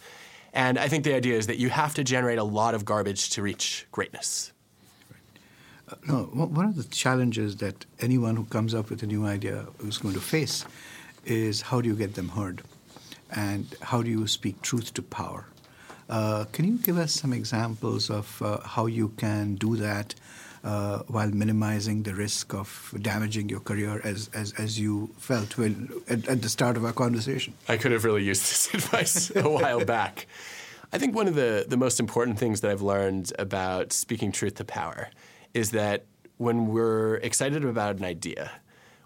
And 0.53 0.79
I 0.79 0.89
think 0.89 1.05
the 1.05 1.15
idea 1.15 1.37
is 1.37 1.47
that 1.47 1.59
you 1.59 1.69
have 1.71 1.95
to 1.95 2.05
generate 2.05 2.39
a 2.39 2.45
lot 2.45 2.75
of 2.75 2.85
garbage 2.85 3.31
to 3.31 3.43
reach 3.43 3.87
greatness. 3.91 4.53
no, 6.07 6.25
one 6.33 6.67
of 6.67 6.77
the 6.77 6.85
challenges 6.85 7.57
that 7.57 7.87
anyone 8.01 8.37
who 8.37 8.45
comes 8.45 8.75
up 8.75 8.91
with 8.91 9.03
a 9.03 9.07
new 9.07 9.25
idea 9.27 9.67
is 9.85 9.99
going 9.99 10.15
to 10.15 10.21
face 10.21 10.65
is 11.25 11.63
how 11.63 11.81
do 11.81 11.89
you 11.89 11.97
get 11.97 12.15
them 12.15 12.31
heard? 12.31 12.63
And 13.31 13.75
how 13.83 14.03
do 14.03 14.11
you 14.11 14.27
speak 14.27 14.63
truth 14.63 14.95
to 14.95 15.03
power? 15.03 15.47
Uh, 16.09 16.45
can 16.53 16.65
you 16.67 16.79
give 16.79 16.99
us 16.99 17.13
some 17.13 17.33
examples 17.33 18.11
of 18.11 18.43
uh, 18.43 18.61
how 18.61 18.87
you 18.87 19.09
can 19.17 19.55
do 19.55 19.77
that 19.77 20.15
uh, 20.63 20.99
while 21.09 21.29
minimizing 21.29 22.03
the 22.03 22.15
risk 22.15 22.55
of 22.55 22.95
damaging 23.01 23.49
your 23.49 23.61
career 23.61 24.01
as, 24.05 24.31
as, 24.35 24.53
as 24.55 24.79
you 24.79 25.11
felt 25.19 25.57
when, 25.59 25.91
at, 26.09 26.27
at 26.29 26.43
the 26.43 26.49
start 26.49 26.77
of 26.77 26.85
our 26.85 26.93
conversation? 26.93 27.55
I 27.69 27.77
could 27.77 27.93
have 27.93 28.05
really 28.05 28.25
used 28.25 28.43
this 28.43 28.75
advice 28.75 29.31
a 29.35 29.49
while 29.49 29.85
back. 29.85 30.27
I 30.93 30.99
think 30.99 31.15
one 31.15 31.27
of 31.27 31.35
the, 31.35 31.67
the 31.69 31.77
most 31.77 31.99
important 31.99 32.39
things 32.39 32.61
that 32.61 32.71
I've 32.71 32.83
learned 32.83 33.33
about 33.39 33.93
speaking 33.93 34.31
truth 34.31 34.57
to 34.57 34.65
power 34.65 35.11
is 35.53 35.71
that 35.73 36.07
when 36.37 36.69
we're 36.69 37.17
excited 37.17 37.65
about 37.65 37.97
an 37.97 38.05
idea, 38.05 38.51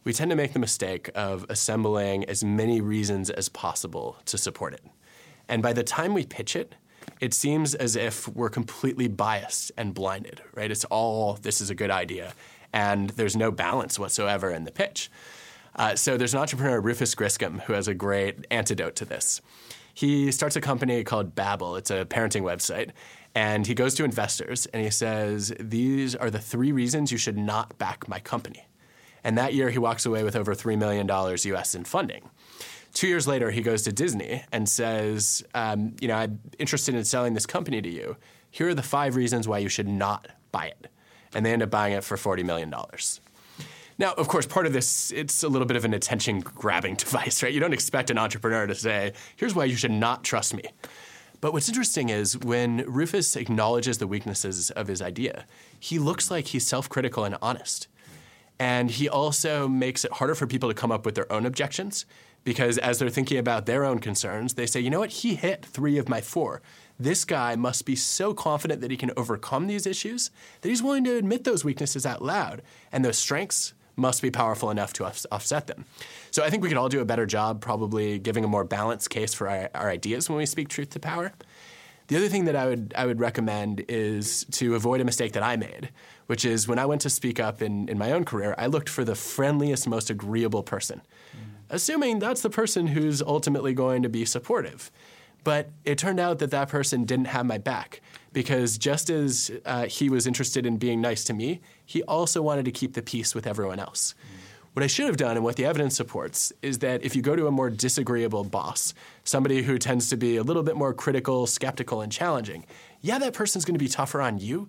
we 0.04 0.12
tend 0.12 0.30
to 0.30 0.36
make 0.36 0.52
the 0.52 0.58
mistake 0.58 1.10
of 1.14 1.44
assembling 1.48 2.24
as 2.24 2.42
many 2.42 2.80
reasons 2.80 3.30
as 3.30 3.48
possible 3.48 4.16
to 4.26 4.38
support 4.38 4.74
it. 4.74 4.84
And 5.48 5.62
by 5.62 5.72
the 5.72 5.82
time 5.82 6.14
we 6.14 6.24
pitch 6.24 6.54
it, 6.56 6.74
it 7.20 7.34
seems 7.34 7.74
as 7.74 7.96
if 7.96 8.28
we're 8.28 8.48
completely 8.48 9.08
biased 9.08 9.72
and 9.76 9.94
blinded, 9.94 10.42
right? 10.54 10.70
It's 10.70 10.84
all 10.84 11.34
this 11.34 11.60
is 11.60 11.70
a 11.70 11.74
good 11.74 11.90
idea, 11.90 12.34
and 12.72 13.10
there's 13.10 13.36
no 13.36 13.50
balance 13.50 13.98
whatsoever 13.98 14.50
in 14.50 14.64
the 14.64 14.72
pitch. 14.72 15.10
Uh, 15.76 15.94
so 15.94 16.16
there's 16.16 16.34
an 16.34 16.40
entrepreneur, 16.40 16.80
Rufus 16.80 17.14
Griscom, 17.14 17.60
who 17.62 17.72
has 17.72 17.86
a 17.86 17.94
great 17.94 18.46
antidote 18.50 18.96
to 18.96 19.04
this. 19.04 19.40
He 19.94 20.30
starts 20.30 20.56
a 20.56 20.60
company 20.60 21.02
called 21.04 21.34
Babble. 21.34 21.76
It's 21.76 21.90
a 21.90 22.04
parenting 22.04 22.42
website. 22.42 22.90
And 23.34 23.66
he 23.66 23.74
goes 23.74 23.94
to 23.96 24.04
investors 24.04 24.66
and 24.66 24.82
he 24.82 24.90
says, 24.90 25.52
These 25.60 26.14
are 26.14 26.30
the 26.30 26.38
three 26.38 26.72
reasons 26.72 27.12
you 27.12 27.18
should 27.18 27.36
not 27.36 27.78
back 27.78 28.08
my 28.08 28.18
company. 28.18 28.66
And 29.24 29.36
that 29.36 29.54
year, 29.54 29.70
he 29.70 29.78
walks 29.78 30.06
away 30.06 30.22
with 30.22 30.36
over 30.36 30.54
$3 30.54 30.78
million 30.78 31.08
US 31.08 31.74
in 31.74 31.84
funding. 31.84 32.30
Two 32.94 33.06
years 33.06 33.28
later, 33.28 33.50
he 33.50 33.60
goes 33.60 33.82
to 33.82 33.92
Disney 33.92 34.42
and 34.52 34.68
says, 34.68 35.44
um, 35.54 35.94
You 36.00 36.08
know, 36.08 36.16
I'm 36.16 36.40
interested 36.58 36.94
in 36.94 37.04
selling 37.04 37.34
this 37.34 37.46
company 37.46 37.80
to 37.82 37.88
you. 37.88 38.16
Here 38.50 38.68
are 38.68 38.74
the 38.74 38.82
five 38.82 39.16
reasons 39.16 39.46
why 39.46 39.58
you 39.58 39.68
should 39.68 39.88
not 39.88 40.28
buy 40.52 40.66
it. 40.66 40.90
And 41.34 41.44
they 41.44 41.52
end 41.52 41.62
up 41.62 41.70
buying 41.70 41.92
it 41.92 42.04
for 42.04 42.16
$40 42.16 42.44
million. 42.44 42.74
Now, 43.98 44.12
of 44.12 44.28
course, 44.28 44.46
part 44.46 44.64
of 44.64 44.72
this, 44.72 45.10
it's 45.10 45.42
a 45.42 45.48
little 45.48 45.66
bit 45.66 45.76
of 45.76 45.84
an 45.84 45.92
attention 45.92 46.40
grabbing 46.40 46.94
device, 46.96 47.42
right? 47.42 47.52
You 47.52 47.60
don't 47.60 47.72
expect 47.72 48.10
an 48.10 48.18
entrepreneur 48.18 48.66
to 48.66 48.74
say, 48.74 49.12
here's 49.36 49.54
why 49.54 49.64
you 49.64 49.76
should 49.76 49.90
not 49.90 50.24
trust 50.24 50.54
me. 50.54 50.62
But 51.40 51.52
what's 51.52 51.68
interesting 51.68 52.08
is 52.08 52.36
when 52.36 52.84
Rufus 52.86 53.36
acknowledges 53.36 53.98
the 53.98 54.06
weaknesses 54.06 54.70
of 54.70 54.88
his 54.88 55.00
idea, 55.00 55.46
he 55.78 55.98
looks 55.98 56.30
like 56.30 56.48
he's 56.48 56.66
self 56.66 56.88
critical 56.88 57.24
and 57.24 57.36
honest. 57.40 57.86
And 58.58 58.90
he 58.90 59.08
also 59.08 59.68
makes 59.68 60.04
it 60.04 60.12
harder 60.14 60.34
for 60.34 60.46
people 60.46 60.68
to 60.68 60.74
come 60.74 60.90
up 60.90 61.06
with 61.06 61.14
their 61.14 61.30
own 61.32 61.46
objections 61.46 62.06
because 62.44 62.78
as 62.78 62.98
they're 62.98 63.10
thinking 63.10 63.38
about 63.38 63.66
their 63.66 63.84
own 63.84 63.98
concerns, 63.98 64.54
they 64.54 64.66
say, 64.66 64.80
you 64.80 64.90
know 64.90 65.00
what, 65.00 65.10
he 65.10 65.34
hit 65.34 65.64
three 65.64 65.98
of 65.98 66.08
my 66.08 66.20
four. 66.20 66.62
This 66.98 67.24
guy 67.24 67.54
must 67.56 67.84
be 67.84 67.94
so 67.94 68.34
confident 68.34 68.80
that 68.80 68.90
he 68.90 68.96
can 68.96 69.12
overcome 69.16 69.66
these 69.66 69.86
issues 69.86 70.30
that 70.62 70.68
he's 70.68 70.82
willing 70.82 71.04
to 71.04 71.16
admit 71.16 71.44
those 71.44 71.64
weaknesses 71.64 72.04
out 72.04 72.22
loud. 72.22 72.62
And 72.90 73.04
those 73.04 73.18
strengths 73.18 73.74
must 73.96 74.22
be 74.22 74.30
powerful 74.30 74.70
enough 74.70 74.92
to 74.94 75.04
offset 75.04 75.66
them. 75.66 75.84
So 76.30 76.44
I 76.44 76.50
think 76.50 76.62
we 76.62 76.68
could 76.68 76.78
all 76.78 76.88
do 76.88 77.00
a 77.00 77.04
better 77.04 77.26
job 77.26 77.60
probably 77.60 78.18
giving 78.18 78.44
a 78.44 78.48
more 78.48 78.64
balanced 78.64 79.10
case 79.10 79.34
for 79.34 79.48
our, 79.48 79.70
our 79.74 79.90
ideas 79.90 80.28
when 80.28 80.38
we 80.38 80.46
speak 80.46 80.68
truth 80.68 80.90
to 80.90 81.00
power. 81.00 81.32
The 82.06 82.16
other 82.16 82.28
thing 82.28 82.46
that 82.46 82.56
I 82.56 82.66
would 82.66 82.94
I 82.96 83.04
would 83.04 83.20
recommend 83.20 83.84
is 83.88 84.46
to 84.52 84.74
avoid 84.74 85.02
a 85.02 85.04
mistake 85.04 85.34
that 85.34 85.42
I 85.42 85.56
made, 85.56 85.90
which 86.26 86.44
is 86.44 86.66
when 86.66 86.78
I 86.78 86.86
went 86.86 87.02
to 87.02 87.10
speak 87.10 87.38
up 87.38 87.60
in, 87.60 87.88
in 87.88 87.98
my 87.98 88.12
own 88.12 88.24
career, 88.24 88.54
I 88.56 88.66
looked 88.66 88.88
for 88.88 89.04
the 89.04 89.14
friendliest, 89.14 89.86
most 89.86 90.08
agreeable 90.08 90.62
person 90.62 91.02
assuming 91.70 92.18
that's 92.18 92.42
the 92.42 92.50
person 92.50 92.88
who's 92.88 93.22
ultimately 93.22 93.72
going 93.72 94.02
to 94.02 94.08
be 94.08 94.24
supportive. 94.24 94.90
But 95.44 95.70
it 95.84 95.98
turned 95.98 96.20
out 96.20 96.40
that 96.40 96.50
that 96.50 96.68
person 96.68 97.04
didn't 97.04 97.26
have 97.26 97.46
my 97.46 97.58
back 97.58 98.00
because 98.32 98.76
just 98.76 99.08
as 99.08 99.50
uh, 99.64 99.86
he 99.86 100.10
was 100.10 100.26
interested 100.26 100.66
in 100.66 100.76
being 100.76 101.00
nice 101.00 101.24
to 101.24 101.32
me, 101.32 101.60
he 101.86 102.02
also 102.02 102.42
wanted 102.42 102.64
to 102.64 102.72
keep 102.72 102.94
the 102.94 103.02
peace 103.02 103.34
with 103.34 103.46
everyone 103.46 103.78
else. 103.78 104.14
Mm. 104.14 104.38
What 104.78 104.84
I 104.84 104.86
should 104.86 105.06
have 105.06 105.16
done 105.16 105.36
and 105.36 105.44
what 105.44 105.56
the 105.56 105.64
evidence 105.64 105.96
supports 105.96 106.52
is 106.62 106.78
that 106.78 107.02
if 107.02 107.16
you 107.16 107.22
go 107.22 107.34
to 107.34 107.48
a 107.48 107.50
more 107.50 107.68
disagreeable 107.68 108.44
boss, 108.44 108.94
somebody 109.24 109.62
who 109.62 109.76
tends 109.76 110.08
to 110.10 110.16
be 110.16 110.36
a 110.36 110.42
little 110.44 110.62
bit 110.62 110.76
more 110.76 110.94
critical, 110.94 111.48
skeptical, 111.48 112.00
and 112.00 112.12
challenging, 112.12 112.64
yeah, 113.00 113.18
that 113.18 113.32
person's 113.32 113.64
going 113.64 113.74
to 113.74 113.84
be 113.84 113.88
tougher 113.88 114.20
on 114.20 114.38
you, 114.38 114.68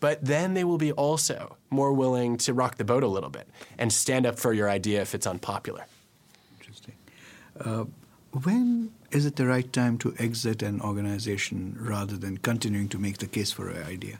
but 0.00 0.24
then 0.24 0.54
they 0.54 0.64
will 0.64 0.78
be 0.78 0.90
also 0.90 1.56
more 1.70 1.92
willing 1.92 2.36
to 2.38 2.52
rock 2.52 2.78
the 2.78 2.84
boat 2.84 3.04
a 3.04 3.06
little 3.06 3.30
bit 3.30 3.48
and 3.78 3.92
stand 3.92 4.26
up 4.26 4.40
for 4.40 4.52
your 4.52 4.68
idea 4.68 5.00
if 5.00 5.14
it's 5.14 5.26
unpopular. 5.26 5.86
Uh, 7.58 7.84
when 8.32 8.90
is 9.10 9.26
it 9.26 9.36
the 9.36 9.46
right 9.46 9.72
time 9.72 9.96
to 9.98 10.14
exit 10.18 10.62
an 10.62 10.80
organization 10.80 11.76
rather 11.78 12.16
than 12.16 12.38
continuing 12.38 12.88
to 12.88 12.98
make 12.98 13.18
the 13.18 13.26
case 13.26 13.52
for 13.52 13.68
an 13.68 13.84
idea? 13.84 14.18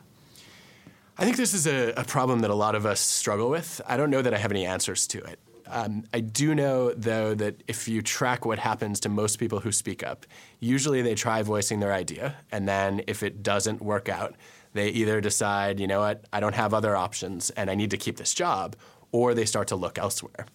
I 1.19 1.25
think 1.25 1.37
this 1.37 1.55
is 1.55 1.67
a, 1.67 1.93
a, 1.97 2.05
problem 2.05 2.41
that 2.41 2.51
a 2.51 2.55
lot 2.55 2.75
of 2.75 2.87
us 2.87 3.01
struggle 3.01 3.49
with. 3.49 3.81
I 3.87 3.97
don't 3.97 4.11
know 4.11 4.23
that 4.23 4.35
I 4.35 4.39
have 4.39 4.51
any 4.51 4.67
answers 4.67 5.07
to 5.09 5.19
it. 5.19 5.39
Um, 5.67 6.05
I 6.13 6.21
do 6.21 6.55
know, 6.55 6.93
though, 6.93 7.35
that 7.35 7.63
if 7.69 7.89
you 7.89 8.03
track 8.03 8.45
what 8.45 8.59
happens 8.59 9.01
to 9.01 9.09
most 9.09 9.39
people 9.39 9.61
who 9.61 9.73
speak 9.73 10.03
up, 10.03 10.27
usually 10.61 11.03
they 11.03 11.15
try 11.15 11.43
voicing 11.43 11.81
their 11.81 11.93
idea, 11.93 12.37
and 12.53 12.69
then 12.69 13.03
if 13.07 13.23
it 13.23 13.43
doesn't 13.43 13.81
work 13.81 14.09
out, 14.09 14.35
they 14.75 14.89
either 14.89 15.21
decide, 15.21 15.81
you 15.81 15.87
know 15.87 16.01
what, 16.01 16.25
I 16.33 16.41
don't 16.41 16.55
have 16.55 16.75
other 16.75 16.97
options 16.97 17.51
and 17.51 17.71
I 17.71 17.77
need 17.77 17.91
to 17.93 17.97
keep 17.97 18.17
this 18.17 18.35
job, 18.35 18.77
or 19.13 19.33
they 19.33 19.45
start 19.45 19.69
to 19.69 19.77
look 19.77 19.99
elsewhere. 19.99 20.47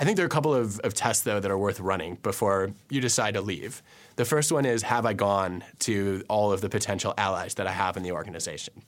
I 0.00 0.04
think 0.04 0.16
there 0.16 0.24
are 0.24 0.26
a 0.26 0.30
couple 0.30 0.54
of, 0.54 0.80
of 0.80 0.94
tests, 0.94 1.24
though, 1.24 1.40
that 1.40 1.50
are 1.50 1.58
worth 1.58 1.78
running 1.78 2.14
before 2.22 2.70
you 2.88 3.02
decide 3.02 3.34
to 3.34 3.42
leave. 3.42 3.82
The 4.16 4.24
first 4.24 4.50
one 4.50 4.64
is 4.64 4.82
Have 4.82 5.04
I 5.04 5.12
gone 5.12 5.62
to 5.80 6.24
all 6.26 6.52
of 6.52 6.62
the 6.62 6.70
potential 6.70 7.12
allies 7.18 7.54
that 7.56 7.66
I 7.66 7.72
have 7.72 7.98
in 7.98 8.02
the 8.02 8.12
organization? 8.12 8.82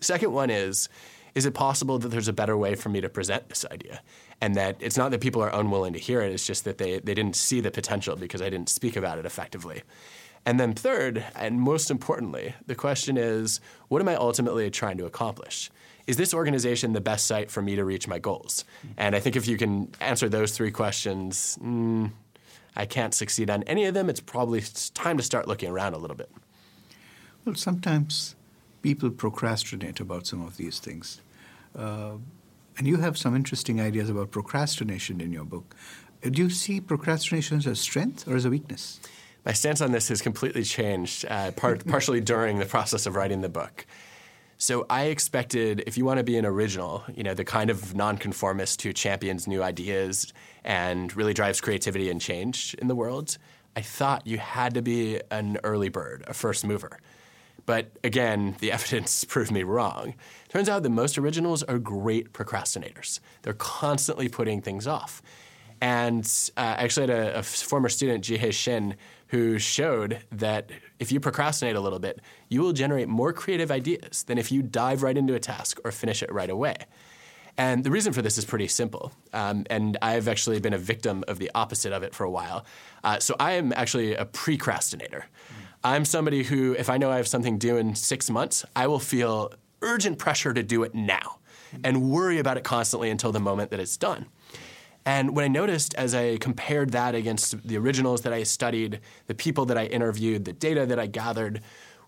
Second 0.00 0.32
one 0.32 0.48
is 0.48 0.88
Is 1.34 1.44
it 1.44 1.52
possible 1.52 1.98
that 1.98 2.08
there's 2.08 2.28
a 2.28 2.32
better 2.32 2.56
way 2.56 2.74
for 2.76 2.88
me 2.88 3.02
to 3.02 3.10
present 3.10 3.50
this 3.50 3.66
idea? 3.70 4.00
And 4.40 4.54
that 4.54 4.76
it's 4.80 4.96
not 4.96 5.10
that 5.10 5.20
people 5.20 5.42
are 5.42 5.54
unwilling 5.54 5.92
to 5.92 5.98
hear 5.98 6.22
it, 6.22 6.32
it's 6.32 6.46
just 6.46 6.64
that 6.64 6.78
they, 6.78 6.98
they 6.98 7.12
didn't 7.12 7.36
see 7.36 7.60
the 7.60 7.70
potential 7.70 8.16
because 8.16 8.40
I 8.40 8.48
didn't 8.48 8.70
speak 8.70 8.96
about 8.96 9.18
it 9.18 9.26
effectively. 9.26 9.82
And 10.46 10.58
then, 10.58 10.72
third, 10.72 11.24
and 11.36 11.60
most 11.60 11.90
importantly, 11.90 12.54
the 12.66 12.74
question 12.74 13.18
is 13.18 13.60
what 13.88 14.00
am 14.00 14.08
I 14.08 14.16
ultimately 14.16 14.70
trying 14.70 14.96
to 14.96 15.04
accomplish? 15.04 15.70
Is 16.06 16.16
this 16.16 16.34
organization 16.34 16.92
the 16.92 17.00
best 17.00 17.26
site 17.26 17.50
for 17.50 17.62
me 17.62 17.76
to 17.76 17.84
reach 17.84 18.08
my 18.08 18.18
goals? 18.18 18.64
And 18.96 19.14
I 19.14 19.20
think 19.20 19.36
if 19.36 19.46
you 19.46 19.56
can 19.56 19.88
answer 20.00 20.28
those 20.28 20.56
three 20.56 20.70
questions, 20.70 21.58
mm, 21.62 22.10
I 22.74 22.86
can't 22.86 23.14
succeed 23.14 23.50
on 23.50 23.62
any 23.64 23.84
of 23.84 23.94
them. 23.94 24.08
It's 24.08 24.20
probably 24.20 24.62
time 24.94 25.16
to 25.16 25.22
start 25.22 25.46
looking 25.46 25.70
around 25.70 25.94
a 25.94 25.98
little 25.98 26.16
bit. 26.16 26.30
Well, 27.44 27.54
sometimes 27.54 28.34
people 28.82 29.10
procrastinate 29.10 30.00
about 30.00 30.26
some 30.26 30.42
of 30.42 30.56
these 30.56 30.78
things. 30.78 31.20
Uh, 31.76 32.14
and 32.78 32.86
you 32.86 32.96
have 32.96 33.18
some 33.18 33.36
interesting 33.36 33.80
ideas 33.80 34.08
about 34.08 34.30
procrastination 34.30 35.20
in 35.20 35.32
your 35.32 35.44
book. 35.44 35.74
Uh, 36.24 36.30
do 36.30 36.42
you 36.42 36.50
see 36.50 36.80
procrastination 36.80 37.58
as 37.58 37.66
a 37.66 37.76
strength 37.76 38.26
or 38.26 38.36
as 38.36 38.44
a 38.44 38.50
weakness? 38.50 39.00
My 39.44 39.52
stance 39.52 39.80
on 39.80 39.92
this 39.92 40.08
has 40.08 40.22
completely 40.22 40.62
changed, 40.62 41.24
uh, 41.28 41.50
part, 41.52 41.86
partially 41.86 42.20
during 42.20 42.58
the 42.58 42.66
process 42.66 43.06
of 43.06 43.16
writing 43.16 43.40
the 43.40 43.48
book. 43.48 43.86
So 44.62 44.86
I 44.88 45.06
expected 45.06 45.82
if 45.88 45.98
you 45.98 46.04
want 46.04 46.18
to 46.18 46.22
be 46.22 46.36
an 46.36 46.46
original, 46.46 47.02
you 47.12 47.24
know, 47.24 47.34
the 47.34 47.44
kind 47.44 47.68
of 47.68 47.96
nonconformist 47.96 48.80
who 48.82 48.92
champions 48.92 49.48
new 49.48 49.60
ideas 49.60 50.32
and 50.62 51.12
really 51.16 51.34
drives 51.34 51.60
creativity 51.60 52.08
and 52.08 52.20
change 52.20 52.74
in 52.74 52.86
the 52.86 52.94
world, 52.94 53.38
I 53.74 53.80
thought 53.80 54.24
you 54.24 54.38
had 54.38 54.74
to 54.74 54.80
be 54.80 55.20
an 55.32 55.58
early 55.64 55.88
bird, 55.88 56.22
a 56.28 56.32
first 56.32 56.64
mover. 56.64 57.00
But 57.66 57.90
again, 58.04 58.54
the 58.60 58.70
evidence 58.76 59.24
proved 59.24 59.50
me 59.50 59.64
wrong. 59.64 60.14
Turns 60.48 60.68
out 60.68 60.84
that 60.84 60.90
most 60.90 61.18
originals 61.18 61.64
are 61.64 61.80
great 61.80 62.32
procrastinators. 62.32 63.18
They're 63.42 63.54
constantly 63.54 64.28
putting 64.28 64.62
things 64.62 64.86
off. 64.86 65.22
And 65.80 66.24
uh, 66.56 66.60
I 66.60 66.84
actually 66.84 67.08
had 67.08 67.18
a, 67.18 67.38
a 67.40 67.42
former 67.42 67.88
student, 67.88 68.22
Jihae 68.22 68.52
Shin, 68.52 68.94
who 69.26 69.58
showed 69.58 70.20
that 70.30 70.70
if 71.02 71.10
you 71.10 71.18
procrastinate 71.18 71.74
a 71.74 71.80
little 71.80 71.98
bit, 71.98 72.20
you 72.48 72.60
will 72.60 72.72
generate 72.72 73.08
more 73.08 73.32
creative 73.32 73.72
ideas 73.72 74.22
than 74.22 74.38
if 74.38 74.52
you 74.52 74.62
dive 74.62 75.02
right 75.02 75.18
into 75.18 75.34
a 75.34 75.40
task 75.40 75.80
or 75.84 75.90
finish 75.90 76.22
it 76.22 76.32
right 76.32 76.48
away. 76.48 76.76
And 77.58 77.82
the 77.82 77.90
reason 77.90 78.12
for 78.12 78.22
this 78.22 78.38
is 78.38 78.44
pretty 78.44 78.68
simple. 78.68 79.12
Um, 79.32 79.66
and 79.68 79.98
I've 80.00 80.28
actually 80.28 80.60
been 80.60 80.72
a 80.72 80.78
victim 80.78 81.24
of 81.26 81.40
the 81.40 81.50
opposite 81.56 81.92
of 81.92 82.04
it 82.04 82.14
for 82.14 82.22
a 82.22 82.30
while. 82.30 82.64
Uh, 83.02 83.18
so 83.18 83.34
I 83.40 83.52
am 83.52 83.72
actually 83.74 84.14
a 84.14 84.24
procrastinator. 84.24 85.26
Mm. 85.26 85.54
I'm 85.82 86.04
somebody 86.04 86.44
who, 86.44 86.74
if 86.78 86.88
I 86.88 86.98
know 86.98 87.10
I 87.10 87.16
have 87.16 87.28
something 87.28 87.58
due 87.58 87.76
in 87.76 87.96
six 87.96 88.30
months, 88.30 88.64
I 88.76 88.86
will 88.86 89.00
feel 89.00 89.52
urgent 89.82 90.18
pressure 90.18 90.54
to 90.54 90.62
do 90.62 90.84
it 90.84 90.94
now 90.94 91.40
mm. 91.74 91.80
and 91.82 92.10
worry 92.10 92.38
about 92.38 92.56
it 92.56 92.64
constantly 92.64 93.10
until 93.10 93.32
the 93.32 93.40
moment 93.40 93.72
that 93.72 93.80
it's 93.80 93.96
done. 93.96 94.26
And 95.04 95.34
what 95.34 95.44
I 95.44 95.48
noticed 95.48 95.94
as 95.94 96.14
I 96.14 96.36
compared 96.36 96.90
that 96.90 97.14
against 97.14 97.66
the 97.66 97.76
originals 97.76 98.22
that 98.22 98.32
I 98.32 98.44
studied, 98.44 99.00
the 99.26 99.34
people 99.34 99.66
that 99.66 99.76
I 99.76 99.86
interviewed, 99.86 100.44
the 100.44 100.52
data 100.52 100.86
that 100.86 100.98
I 100.98 101.06
gathered, 101.06 101.60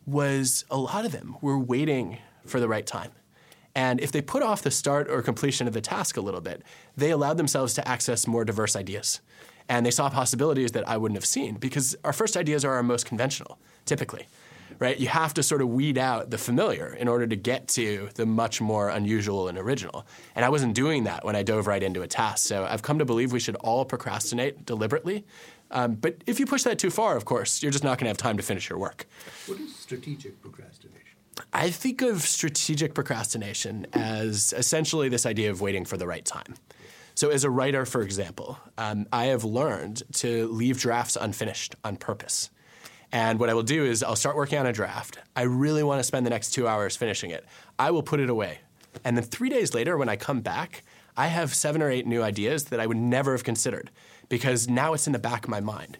was 0.06 0.64
a 0.70 0.76
lot 0.76 1.04
of 1.04 1.12
them 1.12 1.36
were 1.40 1.58
waiting 1.58 2.18
for 2.46 2.60
the 2.60 2.68
right 2.68 2.86
time. 2.86 3.10
And 3.74 4.00
if 4.00 4.12
they 4.12 4.22
put 4.22 4.42
off 4.42 4.62
the 4.62 4.70
start 4.70 5.10
or 5.10 5.22
completion 5.22 5.66
of 5.66 5.72
the 5.72 5.80
task 5.80 6.16
a 6.16 6.20
little 6.20 6.40
bit, 6.40 6.62
they 6.96 7.10
allowed 7.10 7.36
themselves 7.36 7.74
to 7.74 7.88
access 7.88 8.26
more 8.26 8.44
diverse 8.44 8.76
ideas. 8.76 9.20
And 9.68 9.84
they 9.84 9.90
saw 9.90 10.08
possibilities 10.10 10.72
that 10.72 10.88
I 10.88 10.96
wouldn't 10.96 11.16
have 11.16 11.24
seen 11.24 11.54
because 11.54 11.96
our 12.04 12.12
first 12.12 12.36
ideas 12.36 12.64
are 12.64 12.74
our 12.74 12.82
most 12.82 13.06
conventional, 13.06 13.58
typically. 13.86 14.26
Right? 14.78 14.98
You 14.98 15.08
have 15.08 15.34
to 15.34 15.42
sort 15.42 15.62
of 15.62 15.68
weed 15.68 15.98
out 15.98 16.30
the 16.30 16.38
familiar 16.38 16.94
in 16.94 17.08
order 17.08 17.26
to 17.26 17.36
get 17.36 17.68
to 17.68 18.08
the 18.14 18.26
much 18.26 18.60
more 18.60 18.88
unusual 18.88 19.48
and 19.48 19.56
original. 19.58 20.06
And 20.34 20.44
I 20.44 20.48
wasn't 20.48 20.74
doing 20.74 21.04
that 21.04 21.24
when 21.24 21.36
I 21.36 21.42
dove 21.42 21.66
right 21.66 21.82
into 21.82 22.02
a 22.02 22.08
task. 22.08 22.46
So 22.46 22.64
I've 22.64 22.82
come 22.82 22.98
to 22.98 23.04
believe 23.04 23.32
we 23.32 23.40
should 23.40 23.56
all 23.56 23.84
procrastinate 23.84 24.66
deliberately. 24.66 25.24
Um, 25.70 25.94
but 25.94 26.22
if 26.26 26.38
you 26.38 26.46
push 26.46 26.62
that 26.64 26.78
too 26.78 26.90
far, 26.90 27.16
of 27.16 27.24
course, 27.24 27.62
you're 27.62 27.72
just 27.72 27.84
not 27.84 27.98
going 27.98 28.04
to 28.04 28.10
have 28.10 28.16
time 28.16 28.36
to 28.36 28.42
finish 28.42 28.68
your 28.68 28.78
work. 28.78 29.06
What 29.46 29.58
is 29.60 29.74
strategic 29.74 30.40
procrastination? 30.40 31.00
I 31.52 31.70
think 31.70 32.02
of 32.02 32.22
strategic 32.22 32.94
procrastination 32.94 33.86
as 33.92 34.52
essentially 34.56 35.08
this 35.08 35.26
idea 35.26 35.50
of 35.50 35.60
waiting 35.60 35.84
for 35.84 35.96
the 35.96 36.06
right 36.06 36.24
time. 36.24 36.54
So, 37.16 37.30
as 37.30 37.44
a 37.44 37.50
writer, 37.50 37.84
for 37.86 38.02
example, 38.02 38.58
um, 38.76 39.06
I 39.12 39.26
have 39.26 39.44
learned 39.44 40.02
to 40.14 40.48
leave 40.48 40.80
drafts 40.80 41.16
unfinished 41.16 41.76
on 41.84 41.96
purpose. 41.96 42.50
And 43.14 43.38
what 43.38 43.48
I 43.48 43.54
will 43.54 43.62
do 43.62 43.84
is 43.86 44.02
I'll 44.02 44.16
start 44.16 44.36
working 44.36 44.58
on 44.58 44.66
a 44.66 44.72
draft. 44.72 45.18
I 45.34 45.42
really 45.42 45.82
want 45.82 46.00
to 46.00 46.04
spend 46.04 46.26
the 46.26 46.30
next 46.30 46.50
two 46.50 46.68
hours 46.68 46.96
finishing 46.96 47.30
it. 47.30 47.46
I 47.78 47.90
will 47.90 48.02
put 48.02 48.20
it 48.20 48.28
away. 48.28 48.58
And 49.04 49.16
then 49.16 49.24
three 49.24 49.48
days 49.48 49.72
later, 49.72 49.96
when 49.96 50.10
I 50.10 50.16
come 50.16 50.42
back, 50.42 50.82
I 51.16 51.28
have 51.28 51.54
seven 51.54 51.80
or 51.80 51.90
eight 51.90 52.06
new 52.06 52.22
ideas 52.22 52.64
that 52.66 52.80
I 52.80 52.86
would 52.86 52.98
never 52.98 53.32
have 53.32 53.44
considered 53.44 53.90
because 54.28 54.68
now 54.68 54.92
it's 54.92 55.06
in 55.06 55.14
the 55.14 55.18
back 55.18 55.44
of 55.44 55.50
my 55.50 55.60
mind 55.60 55.96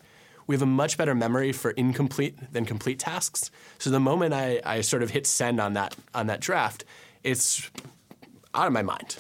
we 0.47 0.55
have 0.55 0.63
a 0.63 0.67
much 0.67 0.97
better 0.97 1.15
memory 1.15 1.53
for 1.53 1.71
incomplete 1.73 2.53
than 2.53 2.65
complete 2.65 2.99
tasks. 2.99 3.51
So 3.79 3.91
the 3.91 4.01
moment 4.01 4.35
I, 4.35 4.61
I 4.65 4.81
sort 4.83 5.03
of 5.03 5.11
hit 5.11 5.27
send 5.27 5.61
on 5.61 5.75
that 5.75 5.97
on 6.15 6.27
that 6.27 6.41
draft, 6.41 6.85
it's 7.23 7.71
out 8.55 8.67
of 8.67 8.73
my 8.73 8.83
mind, 8.83 9.17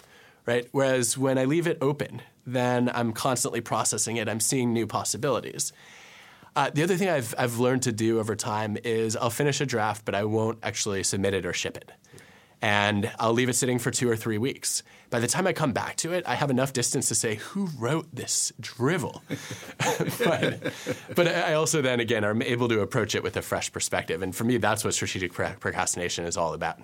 right? 0.46 0.68
Whereas 0.72 1.16
when 1.16 1.38
I 1.38 1.44
leave 1.44 1.66
it 1.66 1.78
open, 1.80 2.22
then 2.46 2.90
I'm 2.94 3.12
constantly 3.12 3.60
processing 3.60 4.16
it. 4.16 4.28
I'm 4.28 4.40
seeing 4.40 4.72
new 4.72 4.86
possibilities. 4.86 5.72
Uh, 6.56 6.70
the 6.72 6.82
other 6.82 6.96
thing 6.96 7.08
I've, 7.08 7.34
I've 7.36 7.58
learned 7.58 7.82
to 7.82 7.92
do 7.92 8.20
over 8.20 8.36
time 8.36 8.76
is 8.84 9.16
I'll 9.16 9.30
finish 9.30 9.60
a 9.60 9.66
draft, 9.66 10.04
but 10.04 10.14
I 10.14 10.24
won't 10.24 10.58
actually 10.62 11.02
submit 11.02 11.34
it 11.34 11.44
or 11.44 11.52
ship 11.52 11.76
it 11.76 11.90
and 12.64 13.12
I'll 13.18 13.34
leave 13.34 13.50
it 13.50 13.56
sitting 13.56 13.78
for 13.78 13.90
two 13.90 14.08
or 14.08 14.16
three 14.16 14.38
weeks. 14.38 14.82
By 15.10 15.20
the 15.20 15.26
time 15.26 15.46
I 15.46 15.52
come 15.52 15.72
back 15.72 15.96
to 15.96 16.14
it, 16.14 16.24
I 16.26 16.34
have 16.34 16.50
enough 16.50 16.72
distance 16.72 17.08
to 17.08 17.14
say, 17.14 17.34
who 17.34 17.68
wrote 17.78 18.06
this 18.10 18.54
drivel? 18.58 19.22
but, 20.24 20.72
but, 21.14 21.28
I 21.28 21.52
also 21.52 21.82
then 21.82 22.00
again 22.00 22.24
am 22.24 22.40
able 22.40 22.68
to 22.68 22.80
approach 22.80 23.14
it 23.14 23.22
with 23.22 23.36
a 23.36 23.42
fresh 23.42 23.70
perspective. 23.70 24.22
And 24.22 24.34
for 24.34 24.44
me, 24.44 24.56
that's 24.56 24.82
what 24.82 24.94
strategic 24.94 25.34
procrastination 25.34 26.24
is 26.24 26.38
all 26.38 26.54
about. 26.54 26.80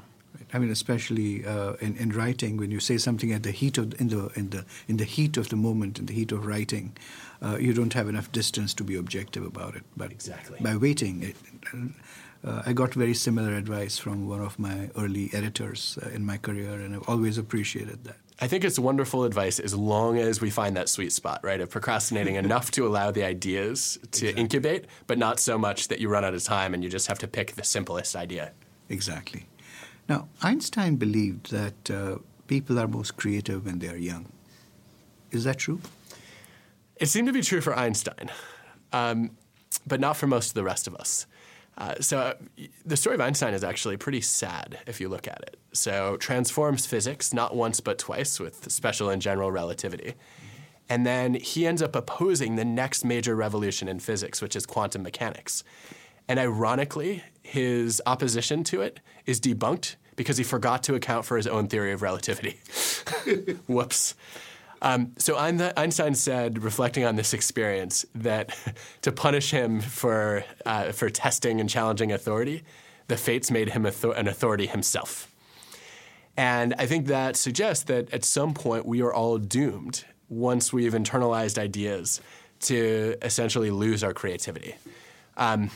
I 0.53 0.59
mean, 0.59 0.71
especially 0.71 1.47
uh, 1.47 1.75
in, 1.81 1.97
in 1.97 2.11
writing, 2.11 2.59
when 2.59 2.71
you 2.71 2.79
say 2.81 2.99
something 2.99 3.33
at 3.33 3.43
the 3.43 3.51
heat 3.51 3.79
of 3.79 3.99
in 4.01 4.09
the 4.09 4.31
in 4.35 4.51
the 4.51 4.65
in 4.87 4.97
the 4.99 5.05
heat 5.05 5.37
of 5.37 5.49
the 5.49 5.57
moment, 5.57 5.99
in 5.99 6.07
the 6.07 6.13
heat 6.13 6.33
of 6.33 6.45
writing, 6.45 6.97
uh, 7.43 7.57
you 7.59 7.73
don't 7.73 7.93
have 7.95 8.09
enough 8.09 8.31
distance 8.33 8.75
to 8.75 8.85
be 8.85 8.97
objective 8.97 9.45
about 9.45 9.75
it. 9.75 9.83
But 9.97 10.13
exactly. 10.13 10.59
by 10.61 10.77
waiting, 10.77 11.23
it, 11.23 11.37
uh, 12.45 12.63
I 12.67 12.73
got 12.73 12.95
very 12.95 13.15
similar 13.15 13.55
advice 13.55 13.99
from 13.99 14.29
one 14.29 14.41
of 14.41 14.59
my 14.59 14.91
early 14.97 15.31
editors 15.33 15.99
uh, 16.03 16.09
in 16.11 16.25
my 16.25 16.37
career, 16.39 16.73
and 16.73 16.95
I've 16.95 17.09
always 17.09 17.39
appreciated 17.39 18.05
that. 18.05 18.17
I 18.43 18.47
think 18.47 18.65
it's 18.65 18.79
wonderful 18.79 19.25
advice 19.25 19.59
as 19.59 19.75
long 19.75 20.17
as 20.17 20.41
we 20.41 20.49
find 20.49 20.75
that 20.77 20.89
sweet 20.89 21.13
spot, 21.13 21.41
right? 21.43 21.61
Of 21.61 21.71
procrastinating 21.71 22.35
enough 22.45 22.71
to 22.73 22.87
allow 22.87 23.11
the 23.11 23.23
ideas 23.25 23.99
to 24.01 24.07
exactly. 24.07 24.41
incubate, 24.41 24.85
but 25.07 25.19
not 25.19 25.39
so 25.39 25.59
much 25.59 25.89
that 25.89 26.01
you 26.01 26.09
run 26.09 26.25
out 26.25 26.33
of 26.33 26.43
time 26.43 26.73
and 26.73 26.83
you 26.83 26.89
just 26.89 27.07
have 27.09 27.19
to 27.19 27.29
pick 27.29 27.53
the 27.53 27.65
simplest 27.65 28.17
idea. 28.17 28.53
Exactly. 28.89 29.47
Now, 30.09 30.29
Einstein 30.43 30.97
believed 30.97 31.53
that 31.53 31.91
uh, 31.91 32.19
people 32.49 32.79
are 32.79 32.89
most 32.89 33.17
creative 33.17 33.67
when 33.67 33.79
they 33.79 33.89
are 33.89 33.97
young. 33.97 34.33
Is 35.31 35.45
that 35.45 35.59
true? 35.59 35.81
It 37.01 37.09
seemed 37.09 37.27
to 37.29 37.33
be 37.33 37.41
true 37.41 37.63
for 37.63 37.75
Einstein, 37.75 38.31
um, 38.93 39.31
but 39.87 39.99
not 40.01 40.17
for 40.17 40.27
most 40.27 40.49
of 40.49 40.55
the 40.55 40.63
rest 40.63 40.87
of 40.87 40.95
us. 40.95 41.27
Uh, 41.79 41.95
so 41.99 42.19
uh, 42.19 42.35
the 42.85 42.97
story 42.97 43.15
of 43.15 43.23
Einstein 43.23 43.55
is 43.55 43.65
actually 43.65 43.97
pretty 43.97 44.21
sad 44.21 44.79
if 44.87 45.01
you 45.01 45.09
look 45.09 45.27
at 45.27 45.41
it. 45.43 45.57
So 45.73 46.19
transforms 46.19 46.85
physics 46.85 47.33
not 47.33 47.57
once 47.57 47.81
but 47.81 47.99
twice 47.99 48.39
with 48.39 48.71
special 48.71 49.09
and 49.09 49.23
general 49.23 49.51
relativity. 49.51 50.15
And 50.91 51.07
then 51.07 51.35
he 51.35 51.67
ends 51.67 51.81
up 51.81 51.97
opposing 51.97 52.57
the 52.57 52.65
next 52.65 53.05
major 53.05 53.35
revolution 53.35 53.89
in 53.89 53.99
physics, 54.01 54.43
which 54.43 54.55
is 54.55 54.67
quantum 54.67 55.03
mechanics. 55.03 55.65
And 56.29 56.39
ironically, 56.39 57.23
his 57.43 58.03
opposition 58.05 58.63
to 58.65 58.83
it 58.83 59.01
is 59.25 59.41
debunked 59.41 59.97
because 60.17 60.37
he 60.37 60.45
forgot 60.45 60.83
to 60.83 60.95
account 60.95 61.25
for 61.25 61.37
his 61.39 61.47
own 61.47 61.69
theory 61.69 61.93
of 61.93 62.03
relativity. 62.03 62.59
Whoops. 63.69 64.15
Um, 64.83 65.13
so 65.19 65.37
Einstein 65.37 66.15
said, 66.15 66.63
reflecting 66.63 67.05
on 67.05 67.17
this 67.17 67.35
experience, 67.35 68.07
that 68.15 68.57
to 69.03 69.13
punish 69.13 69.51
him 69.51 69.81
for 69.81 70.45
uh, 70.65 70.93
for 70.93 71.11
testing 71.11 71.61
and 71.61 71.69
challenging 71.69 72.13
authority, 72.13 72.63
the 73.09 73.17
fates 73.17 73.51
made 73.51 73.71
him 73.71 73.85
an 73.87 74.29
authority 74.29 74.67
himself. 74.67 75.31
And 76.37 76.75
I 76.79 76.87
think 76.87 77.07
that 77.07 77.37
suggests 77.37 77.85
that 77.85 78.13
at 78.15 78.25
some 78.25 78.55
point 78.55 78.87
we 78.87 79.03
are 79.03 79.13
all 79.13 79.37
doomed 79.37 80.05
once 80.29 80.73
we've 80.73 80.95
internalized 80.95 81.59
ideas 81.59 82.21
to 82.61 83.17
essentially 83.21 83.71
lose 83.71 84.05
our 84.05 84.15
creativity. 84.15 84.77
Um, 85.37 85.71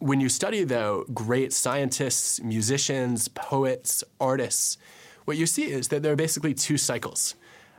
when 0.00 0.20
you 0.20 0.28
study, 0.28 0.64
though, 0.64 1.04
great 1.14 1.52
scientists, 1.52 2.42
musicians, 2.42 3.28
poets, 3.28 4.02
artists, 4.20 4.76
what 5.24 5.36
you 5.36 5.46
see 5.46 5.70
is 5.70 5.88
that 5.88 6.02
there 6.02 6.12
are 6.12 6.16
basically 6.16 6.54
two 6.54 6.76
cycles. 6.76 7.36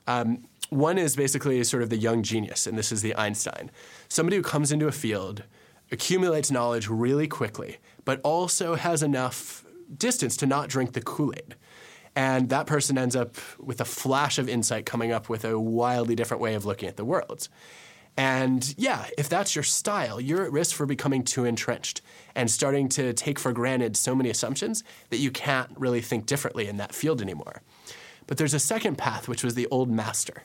Um, 0.07 0.45
one 0.75 0.97
is 0.97 1.15
basically 1.15 1.63
sort 1.63 1.83
of 1.83 1.89
the 1.89 1.97
young 1.97 2.23
genius, 2.23 2.67
and 2.67 2.77
this 2.77 2.91
is 2.91 3.01
the 3.01 3.15
Einstein. 3.15 3.71
Somebody 4.07 4.37
who 4.37 4.43
comes 4.43 4.71
into 4.71 4.87
a 4.87 4.91
field, 4.91 5.43
accumulates 5.91 6.51
knowledge 6.51 6.87
really 6.87 7.27
quickly, 7.27 7.77
but 8.05 8.19
also 8.23 8.75
has 8.75 9.03
enough 9.03 9.65
distance 9.95 10.35
to 10.37 10.45
not 10.45 10.69
drink 10.69 10.93
the 10.93 11.01
Kool 11.01 11.33
Aid. 11.35 11.55
And 12.15 12.49
that 12.49 12.67
person 12.67 12.97
ends 12.97 13.15
up 13.15 13.37
with 13.59 13.81
a 13.81 13.85
flash 13.85 14.37
of 14.37 14.47
insight 14.47 14.85
coming 14.85 15.11
up 15.11 15.29
with 15.29 15.45
a 15.45 15.59
wildly 15.59 16.15
different 16.15 16.41
way 16.41 16.53
of 16.53 16.65
looking 16.65 16.89
at 16.89 16.97
the 16.97 17.05
world. 17.05 17.47
And 18.15 18.75
yeah, 18.77 19.07
if 19.17 19.27
that's 19.27 19.55
your 19.55 19.63
style, 19.63 20.21
you're 20.21 20.43
at 20.43 20.51
risk 20.51 20.75
for 20.75 20.85
becoming 20.85 21.23
too 21.23 21.45
entrenched 21.45 22.01
and 22.35 22.49
starting 22.49 22.87
to 22.89 23.13
take 23.13 23.39
for 23.39 23.51
granted 23.51 23.97
so 23.97 24.13
many 24.13 24.29
assumptions 24.29 24.83
that 25.09 25.17
you 25.17 25.31
can't 25.31 25.71
really 25.75 26.01
think 26.01 26.27
differently 26.27 26.67
in 26.67 26.77
that 26.77 26.93
field 26.93 27.21
anymore. 27.21 27.63
But 28.27 28.37
there's 28.37 28.53
a 28.53 28.59
second 28.59 28.97
path, 28.97 29.27
which 29.27 29.43
was 29.43 29.55
the 29.55 29.67
old 29.71 29.89
master. 29.89 30.43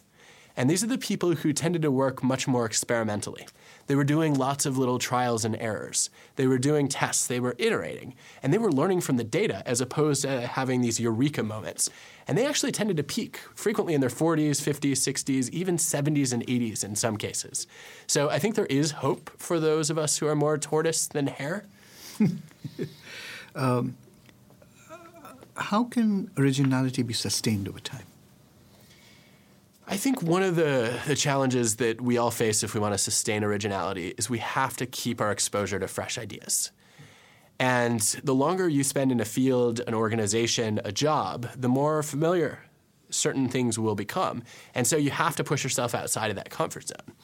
And 0.59 0.69
these 0.69 0.83
are 0.83 0.89
the 0.89 0.99
people 0.99 1.37
who 1.37 1.53
tended 1.53 1.83
to 1.83 1.91
work 1.93 2.21
much 2.21 2.49
more 2.49 2.67
experimentally. 2.67 3.47
They 3.87 3.95
were 3.95 4.03
doing 4.03 4.35
lots 4.35 4.67
of 4.67 4.77
little 4.77 4.99
trials 4.99 5.45
and 5.45 5.55
errors. 5.55 6.11
They 6.35 6.49
were 6.49 6.59
doing 6.59 6.89
tests, 6.89 7.29
they 7.29 7.39
were 7.39 7.55
iterating, 7.59 8.17
and 8.43 8.53
they 8.53 8.59
were 8.59 8.73
learning 8.73 9.03
from 9.03 9.19
the 9.19 9.25
data 9.25 9.63
as 9.65 9.81
opposed 9.81 10.23
to 10.23 10.49
having 10.49 10.81
these 10.81 10.99
eureka 10.99 11.45
moments. 11.45 11.89
And 12.27 12.37
they 12.37 12.45
actually 12.45 12.73
tended 12.73 12.97
to 12.97 13.05
peak 13.05 13.39
frequently 13.55 13.95
in 13.95 14.01
their 14.01 14.11
40s, 14.11 14.61
50s, 14.61 14.95
60s, 14.95 15.49
even 15.51 15.77
70s 15.77 16.33
and 16.33 16.45
80s 16.45 16.83
in 16.83 16.97
some 16.97 17.17
cases. 17.17 17.69
So 18.09 18.29
I 18.29 18.41
think 18.41 18.57
there 18.57 18.67
is 18.67 18.91
hope 18.91 19.31
for 19.39 19.61
those 19.61 19.91
of 19.91 19.97
us 19.97 20.19
who 20.19 20.27
are 20.27 20.35
more 20.35 20.59
tortoise 20.59 21.07
than 21.07 21.29
hare. 21.29 21.67
um, 23.55 23.97
how 25.57 25.85
can 25.85 26.33
originality 26.37 27.05
be 27.05 27.15
sustained 27.15 27.69
over 27.69 27.79
time? 27.79 28.07
I 29.91 29.97
think 29.97 30.23
one 30.23 30.43
of 30.43 30.55
the, 30.55 31.01
the 31.07 31.17
challenges 31.17 31.77
that 31.77 31.99
we 31.99 32.19
all 32.19 32.31
face 32.31 32.63
if 32.63 32.75
we 32.75 32.81
want 32.81 32.93
to 32.93 32.99
sustain 32.99 33.43
originality 33.43 34.09
is 34.19 34.29
we 34.29 34.39
have 34.39 34.77
to 34.77 34.87
keep 34.87 35.19
our 35.19 35.33
exposure 35.33 35.79
to 35.79 35.89
fresh 35.89 36.19
ideas. 36.19 36.73
And 37.59 38.01
the 38.23 38.35
longer 38.35 38.69
you 38.69 38.85
spend 38.85 39.11
in 39.11 39.19
a 39.19 39.25
field, 39.25 39.81
an 39.87 39.95
organization, 39.95 40.79
a 40.85 40.93
job, 40.93 41.49
the 41.57 41.71
more 41.71 42.03
familiar 42.03 42.67
certain 43.09 43.49
things 43.49 43.79
will 43.79 43.95
become. 43.95 44.43
And 44.75 44.87
so 44.87 44.99
you 44.99 45.11
have 45.11 45.37
to 45.37 45.45
push 45.45 45.65
yourself 45.65 45.95
outside 45.95 46.29
of 46.29 46.37
that 46.37 46.51
comfort 46.51 46.89
zone. 46.89 47.15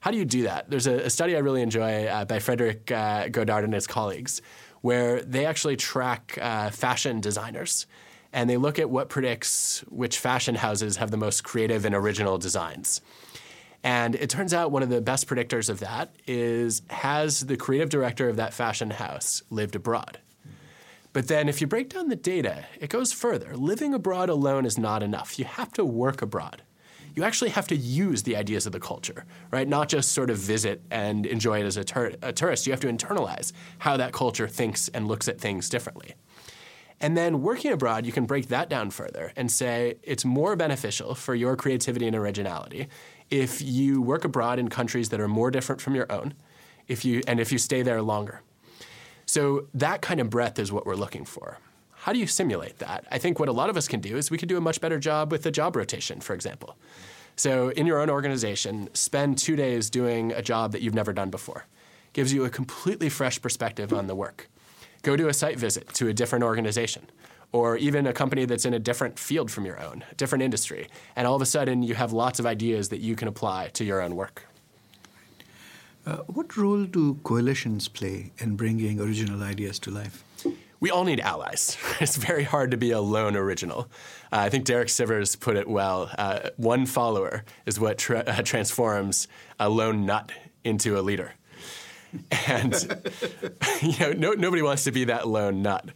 How 0.00 0.10
do 0.10 0.18
you 0.18 0.26
do 0.26 0.42
that? 0.42 0.68
There's 0.68 0.86
a, 0.86 1.06
a 1.06 1.10
study 1.10 1.34
I 1.34 1.38
really 1.38 1.62
enjoy 1.62 2.04
uh, 2.04 2.26
by 2.26 2.40
Frederick 2.40 2.90
uh, 2.90 3.28
Godart 3.28 3.64
and 3.64 3.72
his 3.72 3.86
colleagues, 3.86 4.42
where 4.82 5.22
they 5.22 5.46
actually 5.46 5.76
track 5.76 6.38
uh, 6.42 6.68
fashion 6.68 7.22
designers 7.22 7.86
and 8.32 8.48
they 8.48 8.56
look 8.56 8.78
at 8.78 8.90
what 8.90 9.08
predicts 9.08 9.80
which 9.88 10.18
fashion 10.18 10.54
houses 10.54 10.96
have 10.96 11.10
the 11.10 11.16
most 11.16 11.44
creative 11.44 11.84
and 11.84 11.94
original 11.94 12.38
designs. 12.38 13.00
And 13.84 14.14
it 14.14 14.30
turns 14.30 14.54
out 14.54 14.70
one 14.70 14.82
of 14.82 14.88
the 14.88 15.00
best 15.00 15.26
predictors 15.26 15.68
of 15.68 15.80
that 15.80 16.14
is 16.26 16.82
has 16.88 17.40
the 17.40 17.56
creative 17.56 17.88
director 17.88 18.28
of 18.28 18.36
that 18.36 18.54
fashion 18.54 18.90
house 18.90 19.42
lived 19.50 19.74
abroad? 19.74 20.18
But 21.12 21.28
then 21.28 21.48
if 21.48 21.60
you 21.60 21.66
break 21.66 21.90
down 21.90 22.08
the 22.08 22.16
data, 22.16 22.64
it 22.80 22.88
goes 22.88 23.12
further. 23.12 23.54
Living 23.56 23.92
abroad 23.92 24.30
alone 24.30 24.64
is 24.64 24.78
not 24.78 25.02
enough. 25.02 25.38
You 25.38 25.44
have 25.44 25.72
to 25.72 25.84
work 25.84 26.22
abroad. 26.22 26.62
You 27.14 27.24
actually 27.24 27.50
have 27.50 27.66
to 27.68 27.76
use 27.76 28.22
the 28.22 28.36
ideas 28.36 28.64
of 28.64 28.72
the 28.72 28.80
culture, 28.80 29.26
right? 29.50 29.68
Not 29.68 29.90
just 29.90 30.12
sort 30.12 30.30
of 30.30 30.38
visit 30.38 30.80
and 30.90 31.26
enjoy 31.26 31.60
it 31.60 31.66
as 31.66 31.76
a, 31.76 31.84
tur- 31.84 32.14
a 32.22 32.32
tourist. 32.32 32.66
You 32.66 32.72
have 32.72 32.80
to 32.80 32.86
internalize 32.86 33.52
how 33.78 33.98
that 33.98 34.14
culture 34.14 34.48
thinks 34.48 34.88
and 34.88 35.06
looks 35.06 35.28
at 35.28 35.38
things 35.38 35.68
differently. 35.68 36.14
And 37.02 37.16
then 37.16 37.42
working 37.42 37.72
abroad, 37.72 38.06
you 38.06 38.12
can 38.12 38.26
break 38.26 38.46
that 38.48 38.70
down 38.70 38.90
further 38.90 39.32
and 39.34 39.50
say 39.50 39.96
it's 40.04 40.24
more 40.24 40.54
beneficial 40.54 41.16
for 41.16 41.34
your 41.34 41.56
creativity 41.56 42.06
and 42.06 42.14
originality 42.14 42.86
if 43.28 43.60
you 43.60 44.00
work 44.00 44.24
abroad 44.24 44.60
in 44.60 44.68
countries 44.68 45.08
that 45.08 45.20
are 45.20 45.26
more 45.26 45.50
different 45.50 45.80
from 45.80 45.96
your 45.96 46.10
own, 46.12 46.34
if 46.86 47.04
you 47.04 47.20
and 47.26 47.40
if 47.40 47.50
you 47.50 47.58
stay 47.58 47.82
there 47.82 48.00
longer. 48.00 48.42
So 49.26 49.66
that 49.74 50.00
kind 50.00 50.20
of 50.20 50.30
breadth 50.30 50.60
is 50.60 50.70
what 50.70 50.86
we're 50.86 50.94
looking 50.94 51.24
for. 51.24 51.58
How 51.90 52.12
do 52.12 52.20
you 52.20 52.26
simulate 52.28 52.78
that? 52.78 53.04
I 53.10 53.18
think 53.18 53.40
what 53.40 53.48
a 53.48 53.52
lot 53.52 53.68
of 53.68 53.76
us 53.76 53.88
can 53.88 54.00
do 54.00 54.16
is 54.16 54.30
we 54.30 54.38
could 54.38 54.48
do 54.48 54.56
a 54.56 54.60
much 54.60 54.80
better 54.80 54.98
job 54.98 55.32
with 55.32 55.42
the 55.42 55.50
job 55.50 55.74
rotation, 55.74 56.20
for 56.20 56.34
example. 56.34 56.76
So 57.34 57.70
in 57.70 57.86
your 57.86 58.00
own 58.00 58.10
organization, 58.10 58.90
spend 58.92 59.38
two 59.38 59.56
days 59.56 59.90
doing 59.90 60.30
a 60.32 60.42
job 60.42 60.70
that 60.72 60.82
you've 60.82 60.94
never 60.94 61.12
done 61.12 61.30
before. 61.30 61.66
Gives 62.12 62.32
you 62.32 62.44
a 62.44 62.50
completely 62.50 63.08
fresh 63.08 63.40
perspective 63.40 63.92
on 63.92 64.06
the 64.06 64.14
work. 64.14 64.48
Go 65.02 65.16
do 65.16 65.28
a 65.28 65.34
site 65.34 65.58
visit 65.58 65.88
to 65.94 66.08
a 66.08 66.12
different 66.12 66.44
organization 66.44 67.06
or 67.52 67.76
even 67.76 68.06
a 68.06 68.12
company 68.12 68.44
that's 68.46 68.64
in 68.64 68.74
a 68.74 68.78
different 68.78 69.18
field 69.18 69.50
from 69.50 69.66
your 69.66 69.78
own, 69.80 70.04
a 70.10 70.14
different 70.14 70.42
industry. 70.42 70.88
And 71.14 71.26
all 71.26 71.36
of 71.36 71.42
a 71.42 71.46
sudden, 71.46 71.82
you 71.82 71.94
have 71.94 72.12
lots 72.12 72.40
of 72.40 72.46
ideas 72.46 72.88
that 72.88 73.00
you 73.00 73.14
can 73.14 73.28
apply 73.28 73.68
to 73.74 73.84
your 73.84 74.00
own 74.00 74.16
work. 74.16 74.46
Uh, 76.04 76.16
what 76.26 76.56
role 76.56 76.84
do 76.84 77.14
coalitions 77.22 77.88
play 77.88 78.32
in 78.38 78.56
bringing 78.56 78.98
original 79.00 79.42
ideas 79.42 79.78
to 79.80 79.90
life? 79.90 80.24
We 80.80 80.90
all 80.90 81.04
need 81.04 81.20
allies. 81.20 81.76
It's 82.00 82.16
very 82.16 82.42
hard 82.42 82.72
to 82.72 82.76
be 82.76 82.90
a 82.90 83.00
lone 83.00 83.36
original. 83.36 83.88
Uh, 84.32 84.38
I 84.38 84.48
think 84.48 84.64
Derek 84.64 84.88
Sivers 84.88 85.38
put 85.38 85.56
it 85.56 85.68
well. 85.68 86.10
Uh, 86.18 86.50
one 86.56 86.86
follower 86.86 87.44
is 87.66 87.78
what 87.78 87.98
tra- 87.98 88.24
uh, 88.26 88.42
transforms 88.42 89.28
a 89.60 89.68
lone 89.68 90.04
nut 90.06 90.32
into 90.64 90.98
a 90.98 91.02
leader. 91.02 91.34
And 92.46 92.74
you 93.82 93.98
know, 93.98 94.12
no, 94.12 94.32
nobody 94.32 94.62
wants 94.62 94.84
to 94.84 94.92
be 94.92 95.04
that 95.04 95.28
lone 95.28 95.62
nut. 95.62 95.90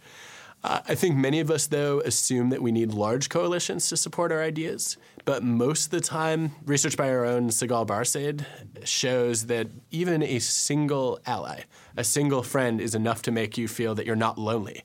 Uh, 0.64 0.80
I 0.88 0.94
think 0.96 1.16
many 1.16 1.38
of 1.38 1.50
us, 1.50 1.68
though, 1.68 2.00
assume 2.00 2.50
that 2.50 2.60
we 2.60 2.72
need 2.72 2.92
large 2.92 3.28
coalitions 3.28 3.88
to 3.90 3.96
support 3.96 4.32
our 4.32 4.42
ideas. 4.42 4.96
But 5.24 5.44
most 5.44 5.86
of 5.86 5.90
the 5.92 6.00
time, 6.00 6.52
research 6.64 6.96
by 6.96 7.08
our 7.10 7.24
own 7.24 7.50
Sigal 7.50 7.86
Barsade 7.86 8.44
shows 8.84 9.46
that 9.46 9.68
even 9.90 10.22
a 10.22 10.40
single 10.40 11.20
ally, 11.26 11.62
a 11.96 12.02
single 12.02 12.42
friend, 12.42 12.80
is 12.80 12.94
enough 12.94 13.22
to 13.22 13.30
make 13.30 13.56
you 13.56 13.68
feel 13.68 13.94
that 13.94 14.06
you're 14.06 14.16
not 14.16 14.38
lonely. 14.38 14.82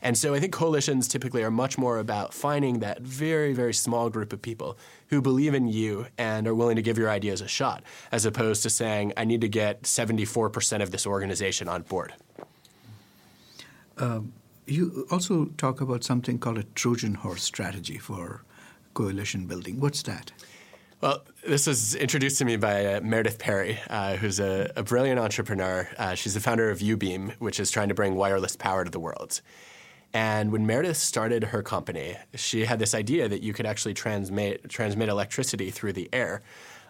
And 0.00 0.16
so 0.16 0.32
I 0.32 0.40
think 0.40 0.52
coalitions 0.52 1.08
typically 1.08 1.42
are 1.42 1.50
much 1.50 1.76
more 1.76 1.98
about 1.98 2.32
finding 2.32 2.78
that 2.78 3.02
very, 3.02 3.52
very 3.52 3.74
small 3.74 4.10
group 4.10 4.32
of 4.32 4.40
people 4.40 4.78
who 5.08 5.20
believe 5.22 5.54
in 5.54 5.66
you 5.66 6.06
and 6.16 6.46
are 6.46 6.54
willing 6.54 6.76
to 6.76 6.82
give 6.82 6.98
your 6.98 7.10
ideas 7.10 7.40
a 7.40 7.48
shot, 7.48 7.82
as 8.12 8.24
opposed 8.24 8.62
to 8.62 8.70
saying, 8.70 9.12
I 9.16 9.24
need 9.24 9.40
to 9.40 9.48
get 9.48 9.82
74% 9.82 10.82
of 10.82 10.90
this 10.90 11.06
organization 11.06 11.68
on 11.68 11.82
board. 11.82 12.14
Um, 13.96 14.32
you 14.66 15.06
also 15.10 15.46
talk 15.56 15.80
about 15.80 16.04
something 16.04 16.38
called 16.38 16.58
a 16.58 16.62
Trojan 16.62 17.14
horse 17.14 17.42
strategy 17.42 17.98
for 17.98 18.42
coalition 18.94 19.46
building. 19.46 19.80
What's 19.80 20.02
that? 20.02 20.32
Well, 21.00 21.22
this 21.46 21.68
was 21.68 21.94
introduced 21.94 22.38
to 22.38 22.44
me 22.44 22.56
by 22.56 22.84
uh, 22.84 23.00
Meredith 23.00 23.38
Perry, 23.38 23.78
uh, 23.88 24.16
who's 24.16 24.40
a, 24.40 24.72
a, 24.74 24.82
brilliant 24.82 25.20
entrepreneur. 25.20 25.88
Uh, 25.96 26.16
she's 26.16 26.34
the 26.34 26.40
founder 26.40 26.70
of 26.70 26.80
uBeam, 26.80 27.34
which 27.38 27.60
is 27.60 27.70
trying 27.70 27.88
to 27.88 27.94
bring 27.94 28.16
wireless 28.16 28.56
power 28.56 28.84
to 28.84 28.90
the 28.90 28.98
world. 28.98 29.40
And 30.14 30.50
when 30.52 30.66
Meredith 30.66 30.96
started 30.96 31.44
her 31.44 31.62
company, 31.62 32.16
she 32.34 32.64
had 32.64 32.78
this 32.78 32.94
idea 32.94 33.28
that 33.28 33.42
you 33.42 33.52
could 33.52 33.66
actually 33.66 33.94
transmit 33.94 34.68
transmit 34.68 35.08
electricity 35.08 35.70
through 35.70 35.92
the 35.92 36.08
air 36.12 36.42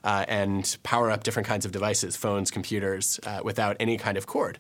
uh, 0.05 0.25
and 0.29 0.79
power 0.83 1.11
up 1.11 1.25
different 1.25 1.49
kinds 1.49 1.65
of 1.65 1.73
devices, 1.73 2.17
phones, 2.17 2.51
computers, 2.51 3.19
uh, 3.27 3.41
without 3.43 3.77
any 3.81 3.97
kind 3.97 4.17
of 4.17 4.27
cord. 4.27 4.59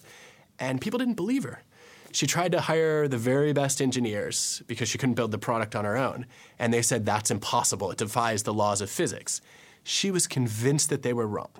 And 0.58 0.80
people 0.80 0.98
didn't 0.98 1.14
believe 1.14 1.44
her. 1.44 1.62
She 2.10 2.26
tried 2.26 2.52
to 2.52 2.60
hire 2.62 3.06
the 3.06 3.18
very 3.18 3.52
best 3.52 3.80
engineers 3.80 4.62
because 4.66 4.88
she 4.88 4.98
couldn't 4.98 5.14
build 5.14 5.30
the 5.30 5.38
product 5.38 5.76
on 5.76 5.84
her 5.84 5.96
own. 5.96 6.26
And 6.58 6.72
they 6.72 6.82
said 6.82 7.04
that's 7.04 7.30
impossible. 7.30 7.90
It 7.90 7.98
defies 7.98 8.42
the 8.42 8.54
laws 8.54 8.80
of 8.80 8.90
physics. 8.90 9.40
She 9.84 10.10
was 10.10 10.26
convinced 10.26 10.90
that 10.90 11.02
they 11.02 11.12
were 11.12 11.26
wrong. 11.26 11.50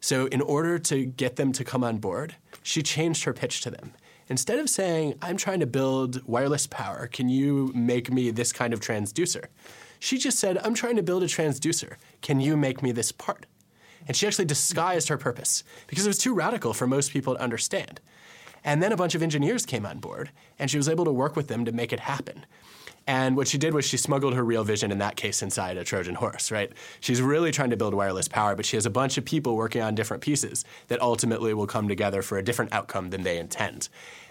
So, 0.00 0.26
in 0.26 0.40
order 0.40 0.78
to 0.78 1.04
get 1.04 1.36
them 1.36 1.52
to 1.52 1.62
come 1.64 1.84
on 1.84 1.98
board, 1.98 2.36
she 2.62 2.82
changed 2.82 3.24
her 3.24 3.34
pitch 3.34 3.60
to 3.62 3.70
them. 3.70 3.92
Instead 4.30 4.60
of 4.60 4.70
saying, 4.70 5.14
I'm 5.20 5.36
trying 5.36 5.58
to 5.58 5.66
build 5.66 6.24
wireless 6.24 6.68
power, 6.68 7.08
can 7.08 7.28
you 7.28 7.72
make 7.74 8.12
me 8.12 8.30
this 8.30 8.52
kind 8.52 8.72
of 8.72 8.78
transducer? 8.78 9.46
She 9.98 10.18
just 10.18 10.38
said, 10.38 10.56
I'm 10.58 10.72
trying 10.72 10.94
to 10.96 11.02
build 11.02 11.24
a 11.24 11.26
transducer. 11.26 11.96
Can 12.22 12.38
you 12.38 12.56
make 12.56 12.80
me 12.80 12.92
this 12.92 13.10
part? 13.10 13.46
And 14.06 14.16
she 14.16 14.28
actually 14.28 14.44
disguised 14.44 15.08
her 15.08 15.18
purpose 15.18 15.64
because 15.88 16.06
it 16.06 16.08
was 16.08 16.16
too 16.16 16.32
radical 16.32 16.72
for 16.72 16.86
most 16.86 17.12
people 17.12 17.34
to 17.34 17.42
understand. 17.42 18.00
And 18.62 18.80
then 18.80 18.92
a 18.92 18.96
bunch 18.96 19.16
of 19.16 19.22
engineers 19.22 19.66
came 19.66 19.84
on 19.84 19.98
board, 19.98 20.30
and 20.60 20.70
she 20.70 20.76
was 20.76 20.88
able 20.88 21.06
to 21.06 21.12
work 21.12 21.34
with 21.34 21.48
them 21.48 21.64
to 21.64 21.72
make 21.72 21.92
it 21.92 22.00
happen. 22.00 22.46
And 23.10 23.36
what 23.36 23.48
she 23.48 23.58
did 23.58 23.74
was 23.74 23.84
she 23.84 23.96
smuggled 23.96 24.34
her 24.34 24.44
real 24.44 24.62
vision, 24.62 24.92
in 24.92 24.98
that 24.98 25.16
case, 25.16 25.42
inside 25.42 25.76
a 25.76 25.82
Trojan 25.82 26.14
horse, 26.14 26.52
right? 26.52 26.70
She's 27.00 27.20
really 27.20 27.50
trying 27.50 27.70
to 27.70 27.76
build 27.76 27.92
wireless 27.92 28.28
power, 28.28 28.54
but 28.54 28.64
she 28.64 28.76
has 28.76 28.86
a 28.86 28.90
bunch 28.90 29.18
of 29.18 29.24
people 29.24 29.56
working 29.56 29.82
on 29.82 29.96
different 29.96 30.22
pieces 30.22 30.64
that 30.86 31.02
ultimately 31.02 31.52
will 31.52 31.66
come 31.66 31.88
together 31.88 32.22
for 32.22 32.38
a 32.38 32.44
different 32.44 32.72
outcome 32.72 33.10
than 33.10 33.22
they 33.24 33.38
intend. 33.38 33.88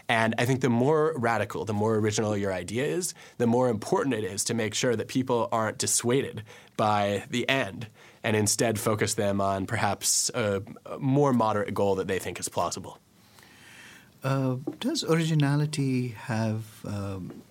And 0.07 0.33
I 0.37 0.45
think 0.45 0.61
the 0.61 0.69
more 0.69 1.13
radical, 1.17 1.65
the 1.65 1.73
more 1.73 1.95
original 1.95 2.37
your 2.37 2.53
idea 2.53 2.85
is, 2.85 3.13
the 3.37 3.47
more 3.47 3.67
important 3.67 4.15
it 4.15 4.23
is 4.23 4.45
to 4.45 4.53
make 4.53 4.73
sure 4.73 4.95
that 4.95 5.09
people 5.09 5.49
aren't 5.51 5.77
dissuaded 5.77 6.43
by 6.77 7.25
the 7.29 7.49
end 7.49 7.87
and 8.23 8.33
instead 8.33 8.79
focus 8.79 9.13
them 9.13 9.41
on 9.41 9.65
perhaps 9.65 10.31
a, 10.33 10.63
more 10.97 11.33
moderate 11.33 11.73
goal 11.73 11.95
that 11.95 12.07
they 12.07 12.17
think 12.17 12.39
is 12.39 12.47
plausible. 12.47 12.97
Uh, 14.23 14.55
does 14.79 15.03
originality 15.03 16.15
have 16.27 16.63
um, 16.85 17.41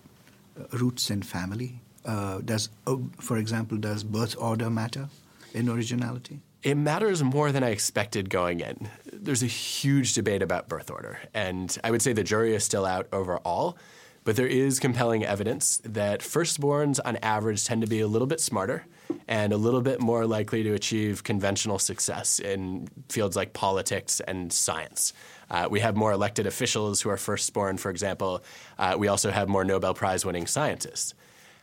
roots 0.73 1.09
in 1.09 1.21
family? 1.21 1.81
Uh, 2.05 2.39
does, 2.39 2.69
uh, 2.87 2.95
for 3.19 3.37
example, 3.37 3.77
does 3.77 4.03
birth 4.03 4.35
order 4.39 4.69
matter 4.69 5.09
in 5.53 5.69
originality? 5.69 6.39
It 6.61 6.75
matters 6.75 7.23
more 7.23 7.51
than 7.51 7.63
I 7.63 7.69
expected 7.69 8.29
going 8.29 8.59
in. 8.59 8.89
There's 9.13 9.43
a 9.43 9.47
huge 9.47 10.13
debate 10.13 10.41
about 10.41 10.67
birth 10.67 10.91
order, 10.91 11.19
and 11.33 11.75
I 11.83 11.91
would 11.91 12.01
say 12.01 12.13
the 12.13 12.23
jury 12.23 12.53
is 12.53 12.63
still 12.63 12.85
out 12.85 13.07
overall. 13.13 13.77
But 14.25 14.35
there 14.35 14.47
is 14.47 14.79
compelling 14.79 15.23
evidence 15.23 15.81
that 15.85 16.19
firstborns, 16.19 16.99
on 17.03 17.15
average, 17.17 17.65
tend 17.65 17.81
to 17.81 17.87
be 17.87 18.01
a 18.01 18.07
little 18.07 18.27
bit 18.27 18.41
smarter 18.41 18.85
and 19.27 19.53
a 19.53 19.57
little 19.57 19.81
bit 19.81 20.01
more 20.01 20.25
likely 20.27 20.61
to 20.63 20.73
achieve 20.73 21.23
conventional 21.23 21.79
success 21.79 22.37
in 22.37 22.89
fields 23.07 23.35
like 23.35 23.53
politics 23.53 24.19
and 24.27 24.51
science. 24.51 25.13
Uh, 25.49 25.67
we 25.69 25.79
have 25.79 25.95
more 25.95 26.11
elected 26.11 26.45
officials 26.45 27.01
who 27.01 27.09
are 27.09 27.17
firstborn, 27.17 27.77
for 27.77 27.89
example. 27.89 28.43
Uh, 28.77 28.95
we 28.97 29.07
also 29.07 29.31
have 29.31 29.47
more 29.47 29.63
Nobel 29.63 29.93
Prize 29.93 30.25
winning 30.25 30.47
scientists. 30.47 31.13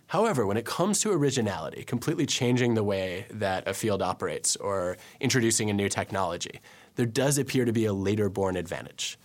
However, 0.09 0.47
when 0.47 0.57
it 0.57 0.65
comes 0.65 1.01
to 1.01 1.11
originality, 1.11 1.83
completely 1.83 2.27
changing 2.27 2.75
the 2.75 2.85
way 2.85 3.27
that 3.31 3.67
a 3.67 3.75
field 3.75 4.03
operates 4.03 4.55
or 4.57 4.97
introducing 5.21 5.69
a 5.69 5.73
new 5.73 5.89
technology, 5.89 6.61
there 6.95 7.07
does 7.07 7.39
appear 7.39 7.65
to 7.65 7.73
be 7.73 7.87
a 7.87 7.93
later 7.93 8.29
born 8.29 8.57
advantage. 8.57 9.19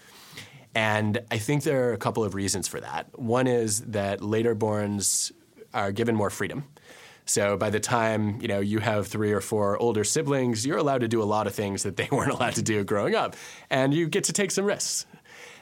And 0.74 1.20
I 1.30 1.38
think 1.38 1.64
there 1.64 1.90
are 1.90 1.94
a 1.94 1.98
couple 1.98 2.24
of 2.24 2.34
reasons 2.34 2.68
for 2.68 2.80
that. 2.80 3.20
One 3.20 3.46
is 3.46 3.82
that 3.82 4.22
later 4.22 4.56
borns 4.56 5.32
are 5.74 5.92
given 5.92 6.16
more 6.16 6.30
freedom. 6.30 6.64
So 7.26 7.58
by 7.58 7.70
the 7.70 7.80
time 7.80 8.42
you 8.42 8.48
know 8.48 8.60
you 8.60 8.80
have 8.80 9.08
three 9.08 9.32
or 9.32 9.42
four 9.42 9.78
older 9.78 10.04
siblings, 10.04 10.66
you're 10.66 10.78
allowed 10.78 11.02
to 11.02 11.08
do 11.08 11.22
a 11.22 11.26
lot 11.26 11.48
of 11.48 11.54
things 11.54 11.84
that 11.84 11.98
they 11.98 12.08
weren't 12.12 12.32
allowed 12.32 12.56
to 12.56 12.62
do 12.62 12.84
growing 12.84 13.16
up, 13.16 13.36
and 13.70 13.94
you 13.94 14.08
get 14.08 14.26
to 14.26 14.34
take 14.34 14.52
some 14.52 14.66
risks. 14.66 15.06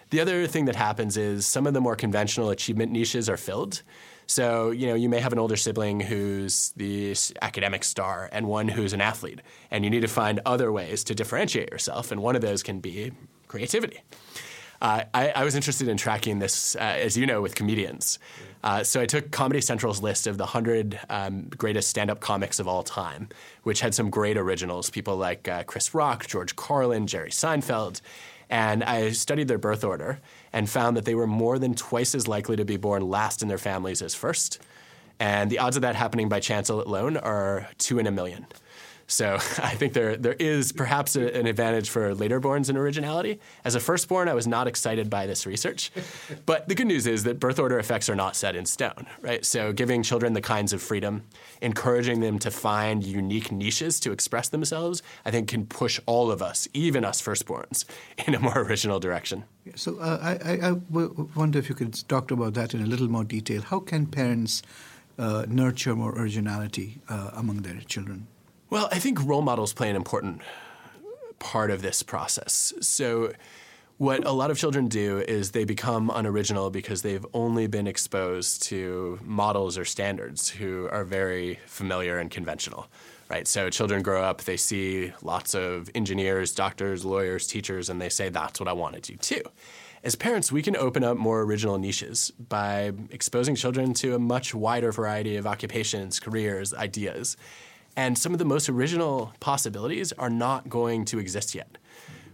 The 0.10 0.20
other 0.20 0.48
thing 0.48 0.66
that 0.66 0.76
happens 0.76 1.18
is 1.18 1.46
some 1.46 1.68
of 1.68 1.74
the 1.74 1.82
more 1.82 1.96
conventional 1.96 2.50
achievement 2.50 2.92
niches 2.92 3.30
are 3.30 3.38
filled. 3.38 3.84
So, 4.26 4.70
you 4.70 4.88
know, 4.88 4.94
you 4.94 5.10
may 5.10 5.20
have 5.20 5.34
an 5.34 5.40
older 5.40 5.56
sibling 5.56 6.00
who's 6.00 6.72
the 6.76 7.16
academic 7.42 7.84
star 7.84 8.30
and 8.32 8.48
one 8.48 8.68
who's 8.68 8.94
an 8.94 9.02
athlete, 9.02 9.42
and 9.72 9.84
you 9.84 9.90
need 9.90 10.02
to 10.02 10.08
find 10.08 10.40
other 10.46 10.72
ways 10.72 11.04
to 11.06 11.16
differentiate 11.16 11.72
yourself, 11.72 12.12
and 12.12 12.22
one 12.22 12.36
of 12.36 12.42
those 12.42 12.62
can 12.62 12.80
be 12.80 13.12
creativity. 13.48 14.02
Uh, 14.82 15.04
I, 15.14 15.30
I, 15.30 15.44
was 15.44 15.56
interested 15.56 15.90
in 15.90 15.98
tracking 15.98 16.40
this, 16.40 16.76
uh, 16.76 16.80
as 16.80 17.18
you 17.18 17.26
know, 17.26 17.42
with 17.42 17.54
comedians. 17.54 18.18
Uh, 18.64 18.84
so 18.84 19.02
I 19.02 19.06
took 19.06 19.32
Comedy 19.32 19.60
Central's 19.60 20.02
list 20.02 20.26
of 20.26 20.38
the 20.38 20.46
100 20.46 21.00
um, 21.10 21.50
greatest 21.50 21.90
stand 21.90 22.10
up 22.10 22.22
comics 22.22 22.60
of 22.60 22.68
all 22.68 22.84
time, 22.84 23.30
which 23.64 23.82
had 23.82 23.94
some 23.94 24.10
great 24.10 24.38
originals, 24.38 24.90
people 24.90 25.18
like 25.18 25.48
uh, 25.48 25.64
Chris 25.64 25.94
Rock, 25.94 26.28
George 26.28 26.56
Carlin, 26.56 27.08
Jerry 27.08 27.30
Seinfeld. 27.30 28.02
And 28.50 28.84
I 28.84 29.12
studied 29.12 29.48
their 29.48 29.58
birth 29.58 29.84
order 29.84 30.20
and 30.52 30.70
found 30.70 30.98
that 30.98 31.06
they 31.06 31.16
were 31.16 31.28
more 31.28 31.60
than 31.60 31.76
twice 31.76 32.16
as 32.16 32.28
likely 32.28 32.56
to 32.56 32.66
be 32.66 32.78
born 32.78 33.08
last 33.08 33.42
in 33.42 33.48
their 33.48 33.58
families 33.58 34.02
as 34.02 34.16
first. 34.16 34.60
And 35.20 35.50
the 35.50 35.60
odds 35.60 35.76
of 35.76 35.82
that 35.82 35.96
happening 35.96 36.30
by 36.30 36.40
chance 36.40 36.70
alone 36.70 37.18
are 37.18 37.68
two 37.78 38.00
in 38.00 38.08
a 38.08 38.12
million. 38.12 38.48
So 39.10 39.36
I 39.58 39.76
think 39.76 39.94
there 39.94 40.16
there 40.16 40.36
is 40.40 40.72
perhaps 40.72 41.16
a, 41.16 41.36
an 41.36 41.48
advantage 41.48 41.90
for 41.90 42.14
laterborns 42.16 42.70
in 42.70 42.78
originality. 42.78 43.40
As 43.66 43.76
a 43.76 43.80
firstborn, 43.80 44.30
I 44.30 44.34
was 44.34 44.48
not 44.48 44.68
excited 44.68 45.10
by 45.10 45.26
this 45.26 45.46
research, 45.46 45.92
but 46.46 46.70
the 46.70 46.76
good 46.76 46.88
news 46.88 47.08
is 47.08 47.24
that 47.24 47.40
birth 47.40 47.60
order 47.60 47.80
effects 47.80 48.08
are 48.08 48.16
not 48.16 48.36
set 48.36 48.56
in 48.56 48.66
stone, 48.66 49.08
right? 49.22 49.44
So 49.44 49.74
giving 49.74 50.04
children 50.04 50.34
the 50.34 50.42
kinds 50.42 50.72
of 50.74 50.82
freedom, 50.82 51.24
encouraging 51.62 52.22
them 52.22 52.38
to 52.40 52.52
find 52.52 53.04
unique 53.04 53.52
niches 53.52 54.00
to 54.02 54.12
express 54.12 54.48
themselves, 54.50 55.02
I 55.26 55.32
think 55.32 55.50
can 55.50 55.66
push 55.66 56.00
all 56.06 56.32
of 56.32 56.42
us, 56.42 56.68
even 56.74 57.04
us 57.04 57.22
firstborns, 57.22 57.86
in 58.28 58.36
a 58.36 58.40
more 58.40 58.60
original 58.60 59.00
direction. 59.00 59.44
So 59.76 59.98
uh, 60.00 60.20
I, 60.22 60.52
I, 60.52 60.70
I 60.70 60.72
wonder 61.36 61.58
if 61.58 61.68
you 61.68 61.76
could 61.76 62.08
talk 62.08 62.32
about 62.32 62.54
that 62.54 62.74
in 62.74 62.82
a 62.82 62.86
little 62.86 63.08
more 63.08 63.24
detail. 63.24 63.62
How 63.62 63.80
can 63.80 64.06
parents 64.06 64.62
uh, 65.18 65.46
nurture 65.48 65.96
more 65.96 66.14
originality 66.18 67.02
uh, 67.10 67.32
among 67.34 67.58
their 67.64 67.82
children? 67.82 68.28
Well, 68.70 68.88
I 68.92 69.00
think 69.00 69.26
role 69.26 69.42
models 69.42 69.74
play 69.74 69.90
an 69.90 69.96
important 69.96 70.42
part 71.40 71.72
of 71.72 71.82
this 71.82 72.04
process. 72.04 72.72
So, 72.82 73.34
what 73.98 74.26
a 74.26 74.32
lot 74.32 74.52
of 74.52 74.58
children 74.58 74.88
do 74.88 75.18
is 75.28 75.52
they 75.52 75.66
become 75.66 76.10
unoriginal 76.14 76.70
because 76.70 77.02
they've 77.02 77.26
only 77.34 77.68
been 77.68 77.88
exposed 77.88 78.64
to 78.64 79.20
models 79.24 79.78
or 79.78 79.86
standards 79.86 80.50
who 80.50 80.88
are 80.92 81.04
very 81.04 81.60
familiar 81.66 82.20
and 82.20 82.30
conventional, 82.30 82.88
right? 83.28 83.48
So, 83.48 83.72
children 83.72 84.04
grow 84.04 84.22
up, 84.22 84.44
they 84.44 84.58
see 84.58 85.14
lots 85.24 85.56
of 85.56 85.90
engineers, 85.96 86.54
doctors, 86.54 87.04
lawyers, 87.04 87.48
teachers, 87.48 87.90
and 87.90 88.00
they 88.00 88.10
say, 88.10 88.30
that's 88.30 88.60
what 88.60 88.70
I 88.70 88.74
want 88.74 88.96
to 88.96 89.02
do 89.02 89.18
too. 89.18 89.42
As 90.04 90.16
parents, 90.16 90.52
we 90.52 90.62
can 90.62 90.78
open 90.78 91.04
up 91.04 91.18
more 91.18 91.42
original 91.42 91.78
niches 91.80 92.32
by 92.38 92.94
exposing 93.10 93.56
children 93.56 93.94
to 93.96 94.14
a 94.16 94.20
much 94.20 94.54
wider 94.54 94.92
variety 94.92 95.38
of 95.38 95.48
occupations, 95.48 96.20
careers, 96.20 96.74
ideas. 96.74 97.36
And 98.00 98.18
some 98.18 98.32
of 98.32 98.40
the 98.40 98.46
most 98.46 98.70
original 98.70 99.34
possibilities 99.42 100.14
are 100.14 100.30
not 100.30 100.70
going 100.70 101.04
to 101.04 101.20
exist 101.20 101.54
yet, 101.54 101.78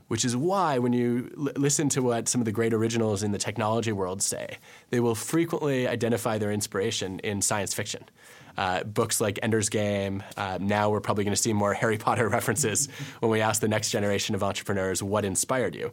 which 0.09 0.23
is 0.23 0.37
why 0.37 0.77
when 0.77 0.93
you 0.93 1.33
l- 1.35 1.53
listen 1.55 1.89
to 1.89 2.03
what 2.03 2.27
some 2.27 2.39
of 2.39 2.45
the 2.45 2.51
great 2.51 2.71
originals 2.71 3.23
in 3.23 3.31
the 3.31 3.39
technology 3.39 3.91
world 3.91 4.21
say, 4.21 4.59
they 4.91 4.99
will 4.99 5.15
frequently 5.15 5.87
identify 5.87 6.37
their 6.37 6.51
inspiration 6.51 7.17
in 7.23 7.41
science 7.41 7.73
fiction. 7.73 8.03
Uh, 8.55 8.83
books 8.83 9.19
like 9.19 9.39
Ender's 9.41 9.69
Game. 9.69 10.21
Uh, 10.37 10.59
now 10.61 10.91
we're 10.91 11.01
probably 11.01 11.23
going 11.23 11.35
to 11.35 11.41
see 11.41 11.51
more 11.51 11.73
Harry 11.81 11.97
Potter 11.97 12.29
references 12.29 12.87
when 13.19 13.31
we 13.31 13.41
ask 13.41 13.59
the 13.59 13.67
next 13.67 13.89
generation 13.89 14.35
of 14.35 14.43
entrepreneurs 14.43 15.01
what 15.01 15.25
inspired 15.25 15.73
you. 15.75 15.91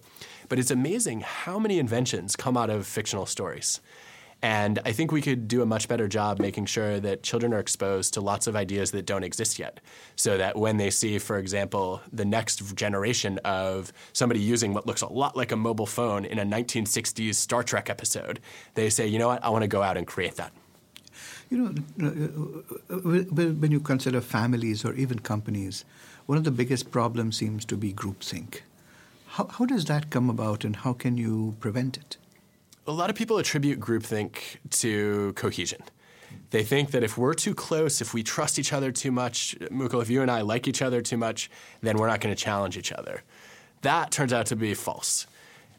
But 0.50 0.58
it's 0.58 0.70
amazing 0.70 1.22
how 1.22 1.58
many 1.58 1.78
inventions 1.78 2.36
come 2.36 2.58
out 2.58 2.68
of 2.68 2.86
fictional 2.86 3.24
stories. 3.24 3.80
And 4.42 4.80
I 4.84 4.90
think 4.90 5.12
we 5.12 5.22
could 5.22 5.46
do 5.46 5.62
a 5.62 5.66
much 5.66 5.86
better 5.86 6.08
job 6.08 6.40
making 6.40 6.66
sure 6.66 6.98
that 6.98 7.22
children 7.22 7.54
are 7.54 7.60
exposed 7.60 8.14
to 8.14 8.20
lots 8.20 8.48
of 8.48 8.56
ideas 8.56 8.90
that 8.90 9.06
don't 9.06 9.22
exist 9.22 9.56
yet. 9.56 9.78
So 10.16 10.36
that 10.36 10.56
when 10.56 10.78
they 10.78 10.90
see, 10.90 11.18
for 11.20 11.38
example, 11.38 12.00
the 12.12 12.24
next 12.24 12.74
generation 12.74 13.38
of 13.44 13.92
somebody 14.12 14.40
using 14.40 14.74
what 14.74 14.84
looks 14.84 15.00
a 15.00 15.06
lot 15.06 15.36
like 15.36 15.52
a 15.52 15.56
mobile 15.56 15.86
phone 15.86 16.24
in 16.24 16.40
a 16.40 16.44
1960s 16.44 17.36
Star 17.36 17.62
Trek 17.62 17.88
episode, 17.88 18.40
they 18.74 18.90
say, 18.90 19.06
you 19.06 19.20
know 19.20 19.28
what, 19.28 19.44
I 19.44 19.48
want 19.50 19.62
to 19.62 19.68
go 19.68 19.82
out 19.82 19.96
and 19.96 20.08
create 20.08 20.34
that. 20.36 20.52
You 21.48 21.58
know, 21.58 22.64
uh, 22.90 22.94
uh, 22.94 22.98
when 22.98 23.70
you 23.70 23.78
consider 23.78 24.20
families 24.20 24.84
or 24.84 24.92
even 24.94 25.20
companies, 25.20 25.84
one 26.26 26.36
of 26.38 26.42
the 26.42 26.50
biggest 26.50 26.90
problems 26.90 27.36
seems 27.36 27.64
to 27.66 27.76
be 27.76 27.92
groupthink. 27.92 28.60
How, 29.26 29.46
how 29.46 29.66
does 29.66 29.84
that 29.84 30.10
come 30.10 30.28
about 30.28 30.64
and 30.64 30.76
how 30.76 30.94
can 30.94 31.16
you 31.16 31.56
prevent 31.60 31.96
it? 31.96 32.16
A 32.84 32.90
lot 32.90 33.10
of 33.10 33.16
people 33.16 33.38
attribute 33.38 33.78
groupthink 33.78 34.58
to 34.70 35.32
cohesion. 35.34 35.82
They 36.50 36.64
think 36.64 36.90
that 36.90 37.04
if 37.04 37.16
we're 37.16 37.34
too 37.34 37.54
close, 37.54 38.00
if 38.00 38.12
we 38.12 38.24
trust 38.24 38.58
each 38.58 38.72
other 38.72 38.90
too 38.90 39.12
much, 39.12 39.56
Mukul, 39.70 40.02
if 40.02 40.10
you 40.10 40.20
and 40.20 40.28
I 40.28 40.40
like 40.40 40.66
each 40.66 40.82
other 40.82 41.00
too 41.00 41.16
much, 41.16 41.48
then 41.80 41.96
we're 41.96 42.08
not 42.08 42.20
going 42.20 42.34
to 42.34 42.40
challenge 42.40 42.76
each 42.76 42.90
other. 42.90 43.22
That 43.82 44.10
turns 44.10 44.32
out 44.32 44.46
to 44.46 44.56
be 44.56 44.74
false. 44.74 45.28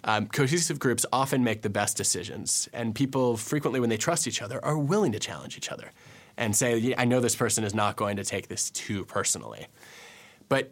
Um, 0.06 0.28
cohesive 0.28 0.80
groups 0.80 1.06
often 1.12 1.44
make 1.44 1.62
the 1.62 1.70
best 1.70 1.98
decisions, 1.98 2.70
and 2.72 2.96
people 2.96 3.36
frequently, 3.36 3.82
when 3.82 3.90
they 3.90 3.98
trust 3.98 4.26
each 4.26 4.42
other, 4.42 4.64
are 4.64 4.78
willing 4.78 5.12
to 5.12 5.20
challenge 5.20 5.58
each 5.58 5.72
other 5.74 5.92
and 6.38 6.56
say, 6.56 6.96
I 6.98 7.04
know 7.04 7.20
this 7.20 7.36
person 7.36 7.66
is 7.66 7.74
not 7.74 7.98
going 7.98 8.16
to 8.16 8.24
take 8.24 8.48
this 8.48 8.70
too 8.70 9.04
personally. 9.04 9.68
But 10.48 10.72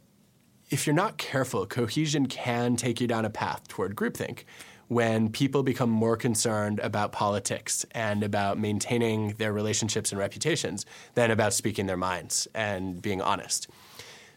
if 0.70 0.88
you're 0.88 0.96
not 0.96 1.18
careful, 1.18 1.66
cohesion 1.66 2.28
can 2.28 2.78
take 2.78 3.02
you 3.02 3.08
down 3.08 3.26
a 3.26 3.30
path 3.30 3.68
toward 3.68 3.98
groupthink 3.98 4.44
when 4.92 5.30
people 5.30 5.64
become 5.64 5.90
more 5.90 6.18
concerned 6.18 6.78
about 6.80 7.14
politics 7.14 7.86
and 7.92 8.24
about 8.24 8.60
maintaining 8.60 9.30
their 9.36 9.54
relationships 9.54 10.12
and 10.12 10.20
reputations 10.20 10.86
than 11.14 11.32
about 11.32 11.54
speaking 11.54 11.86
their 11.86 11.96
minds 11.96 12.46
and 12.54 13.02
being 13.02 13.22
honest. 13.22 13.70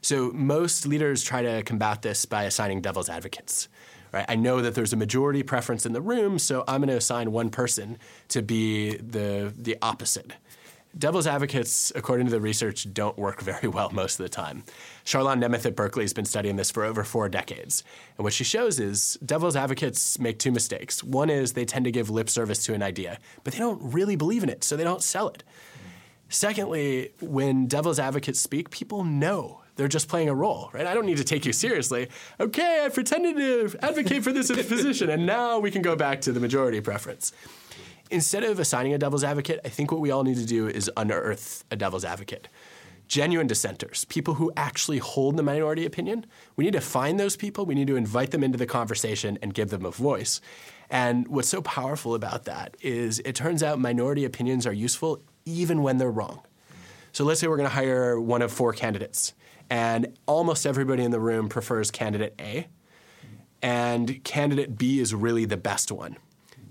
So 0.00 0.30
most 0.32 0.86
leaders 0.86 1.24
try 1.24 1.42
to 1.42 1.64
combat 1.64 2.02
this 2.02 2.24
by 2.24 2.44
assigning 2.44 2.82
devil's 2.82 3.08
advocates. 3.08 3.66
Right? 4.12 4.26
I 4.28 4.36
know 4.36 4.62
that 4.62 4.76
there's 4.76 4.92
a 4.92 4.96
majority 4.96 5.42
preference 5.42 5.86
in 5.86 5.92
the 5.92 6.00
room, 6.00 6.38
so 6.38 6.62
I'm 6.68 6.82
going 6.82 6.88
to 6.88 6.96
assign 6.96 7.32
one 7.32 7.50
person 7.50 7.98
to 8.28 8.40
be 8.40 8.96
the 8.96 9.52
the 9.58 9.76
opposite. 9.82 10.34
Devil's 10.96 11.26
advocates, 11.26 11.90
according 11.96 12.26
to 12.26 12.30
the 12.30 12.40
research, 12.40 12.92
don't 12.92 13.18
work 13.18 13.40
very 13.40 13.66
well 13.66 13.90
most 13.92 14.20
of 14.20 14.24
the 14.24 14.28
time. 14.28 14.64
Charlan 15.04 15.42
Nemeth 15.42 15.66
at 15.66 15.74
Berkeley 15.74 16.04
has 16.04 16.12
been 16.12 16.24
studying 16.24 16.56
this 16.56 16.70
for 16.70 16.84
over 16.84 17.02
four 17.02 17.28
decades. 17.28 17.82
And 18.16 18.24
what 18.24 18.32
she 18.32 18.44
shows 18.44 18.78
is 18.78 19.18
devil's 19.24 19.56
advocates 19.56 20.18
make 20.18 20.38
two 20.38 20.52
mistakes. 20.52 21.02
One 21.02 21.30
is 21.30 21.54
they 21.54 21.64
tend 21.64 21.84
to 21.86 21.90
give 21.90 22.10
lip 22.10 22.30
service 22.30 22.64
to 22.66 22.74
an 22.74 22.82
idea, 22.82 23.18
but 23.42 23.52
they 23.52 23.58
don't 23.58 23.80
really 23.92 24.14
believe 24.14 24.44
in 24.44 24.48
it, 24.48 24.62
so 24.62 24.76
they 24.76 24.84
don't 24.84 25.02
sell 25.02 25.28
it. 25.28 25.42
Secondly, 26.28 27.12
when 27.20 27.66
devil's 27.66 27.98
advocates 27.98 28.40
speak, 28.40 28.70
people 28.70 29.04
know 29.04 29.60
they're 29.76 29.88
just 29.88 30.08
playing 30.08 30.28
a 30.28 30.34
role, 30.34 30.70
right? 30.72 30.86
I 30.86 30.94
don't 30.94 31.06
need 31.06 31.16
to 31.16 31.24
take 31.24 31.44
you 31.44 31.52
seriously. 31.52 32.08
Okay, 32.38 32.84
I 32.84 32.88
pretended 32.88 33.36
to 33.36 33.78
advocate 33.84 34.22
for 34.22 34.32
this 34.32 34.48
position, 34.68 35.10
and 35.10 35.26
now 35.26 35.58
we 35.58 35.70
can 35.70 35.82
go 35.82 35.96
back 35.96 36.20
to 36.22 36.32
the 36.32 36.40
majority 36.40 36.80
preference 36.80 37.32
instead 38.10 38.44
of 38.44 38.58
assigning 38.58 38.94
a 38.94 38.98
devil's 38.98 39.24
advocate, 39.24 39.60
I 39.64 39.68
think 39.68 39.90
what 39.90 40.00
we 40.00 40.10
all 40.10 40.24
need 40.24 40.36
to 40.36 40.46
do 40.46 40.68
is 40.68 40.90
unearth 40.96 41.64
a 41.70 41.76
devil's 41.76 42.04
advocate. 42.04 42.48
Genuine 43.06 43.46
dissenters, 43.46 44.06
people 44.06 44.34
who 44.34 44.50
actually 44.56 44.98
hold 44.98 45.36
the 45.36 45.42
minority 45.42 45.84
opinion, 45.84 46.24
we 46.56 46.64
need 46.64 46.72
to 46.72 46.80
find 46.80 47.20
those 47.20 47.36
people, 47.36 47.66
we 47.66 47.74
need 47.74 47.86
to 47.86 47.96
invite 47.96 48.30
them 48.30 48.42
into 48.42 48.56
the 48.56 48.66
conversation 48.66 49.38
and 49.42 49.52
give 49.52 49.68
them 49.70 49.84
a 49.84 49.90
voice. 49.90 50.40
And 50.88 51.28
what's 51.28 51.48
so 51.48 51.60
powerful 51.60 52.14
about 52.14 52.44
that 52.44 52.76
is 52.80 53.20
it 53.20 53.34
turns 53.34 53.62
out 53.62 53.78
minority 53.78 54.24
opinions 54.24 54.66
are 54.66 54.72
useful 54.72 55.20
even 55.44 55.82
when 55.82 55.98
they're 55.98 56.10
wrong. 56.10 56.40
So 57.12 57.24
let's 57.24 57.40
say 57.40 57.46
we're 57.46 57.58
going 57.58 57.68
to 57.68 57.74
hire 57.74 58.18
one 58.18 58.42
of 58.42 58.50
four 58.50 58.72
candidates, 58.72 59.34
and 59.70 60.16
almost 60.26 60.66
everybody 60.66 61.04
in 61.04 61.10
the 61.10 61.20
room 61.20 61.48
prefers 61.48 61.90
candidate 61.90 62.34
A, 62.40 62.66
and 63.62 64.22
candidate 64.24 64.76
B 64.76 64.98
is 64.98 65.14
really 65.14 65.44
the 65.44 65.56
best 65.56 65.92
one 65.92 66.16